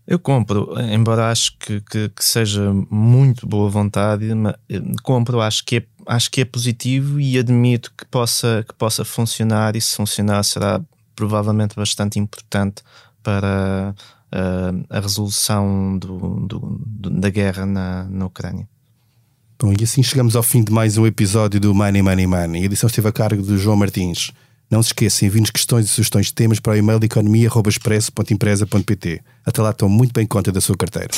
Eu 0.06 0.20
compro, 0.20 0.72
embora 0.92 1.30
acho 1.30 1.58
que, 1.58 1.80
que, 1.80 2.08
que, 2.10 2.24
seja 2.24 2.72
muito 2.88 3.44
boa 3.44 3.68
vontade, 3.68 4.28
eh, 4.68 4.80
compro, 5.02 5.40
acho 5.40 5.64
que, 5.64 5.78
é, 5.78 5.86
acho 6.06 6.30
que 6.30 6.42
é 6.42 6.44
positivo 6.44 7.18
e 7.18 7.36
admito 7.36 7.92
que 7.96 8.04
possa, 8.04 8.64
que 8.68 8.72
possa 8.74 9.04
funcionar 9.04 9.74
e 9.74 9.80
se 9.80 9.96
funcionar 9.96 10.44
será 10.44 10.80
provavelmente 11.16 11.74
bastante 11.74 12.20
importante 12.20 12.82
para 13.20 13.96
uh, 14.32 14.86
a 14.88 15.00
resolução 15.00 15.98
do, 15.98 16.46
do, 16.46 16.80
do, 16.86 17.10
da 17.10 17.28
guerra 17.28 17.66
na, 17.66 18.04
na 18.04 18.26
Ucrânia. 18.26 18.68
Bom, 19.58 19.72
e 19.72 19.82
assim 19.82 20.02
chegamos 20.02 20.36
ao 20.36 20.42
fim 20.42 20.62
de 20.62 20.70
mais 20.70 20.96
um 20.98 21.06
episódio 21.06 21.58
do 21.58 21.74
Money 21.74 22.02
Money 22.02 22.26
Money. 22.26 22.62
A 22.62 22.64
edição 22.66 22.86
esteve 22.86 23.08
a 23.08 23.12
cargo 23.12 23.42
do 23.42 23.58
João 23.58 23.76
Martins. 23.76 24.30
Não 24.70 24.82
se 24.82 24.88
esqueçam, 24.88 25.28
enviem-nos 25.28 25.50
questões 25.50 25.86
e 25.86 25.88
sugestões 25.88 26.26
de 26.26 26.34
temas 26.34 26.60
para 26.60 26.72
o 26.72 26.76
e-mail 26.76 26.98
de 26.98 27.06
economia.expresso.empresa.pt. 27.06 29.20
Até 29.44 29.62
lá, 29.62 29.70
estão 29.70 29.88
muito 29.88 30.12
bem 30.12 30.26
conta 30.26 30.50
da 30.50 30.60
sua 30.60 30.76
carteira. 30.76 31.12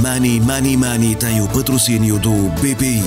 Money 0.00 0.40
Money 0.40 0.76
Money 0.76 1.14
tem 1.14 1.40
o 1.40 1.48
patrocínio 1.48 2.18
do 2.18 2.32
BPI, 2.60 3.04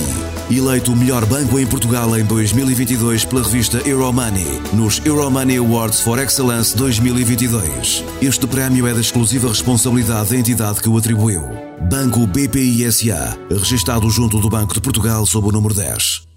eleito 0.50 0.92
o 0.92 0.96
melhor 0.96 1.26
banco 1.26 1.58
em 1.58 1.66
Portugal 1.66 2.16
em 2.16 2.24
2022 2.24 3.24
pela 3.24 3.42
revista 3.42 3.78
Euromoney, 3.86 4.62
nos 4.72 5.04
Euromoney 5.04 5.58
Awards 5.58 6.00
for 6.00 6.18
Excellence 6.18 6.74
2022. 6.76 8.04
Este 8.22 8.46
prémio 8.46 8.86
é 8.86 8.94
da 8.94 9.00
exclusiva 9.00 9.48
responsabilidade 9.48 10.30
da 10.30 10.36
entidade 10.36 10.80
que 10.80 10.88
o 10.88 10.96
atribuiu. 10.96 11.42
Banco 11.90 12.26
BPI 12.26 12.90
SA, 12.90 13.36
registado 13.50 14.08
junto 14.08 14.40
do 14.40 14.48
Banco 14.48 14.72
de 14.72 14.80
Portugal 14.80 15.26
sob 15.26 15.48
o 15.48 15.52
número 15.52 15.74
10. 15.74 16.27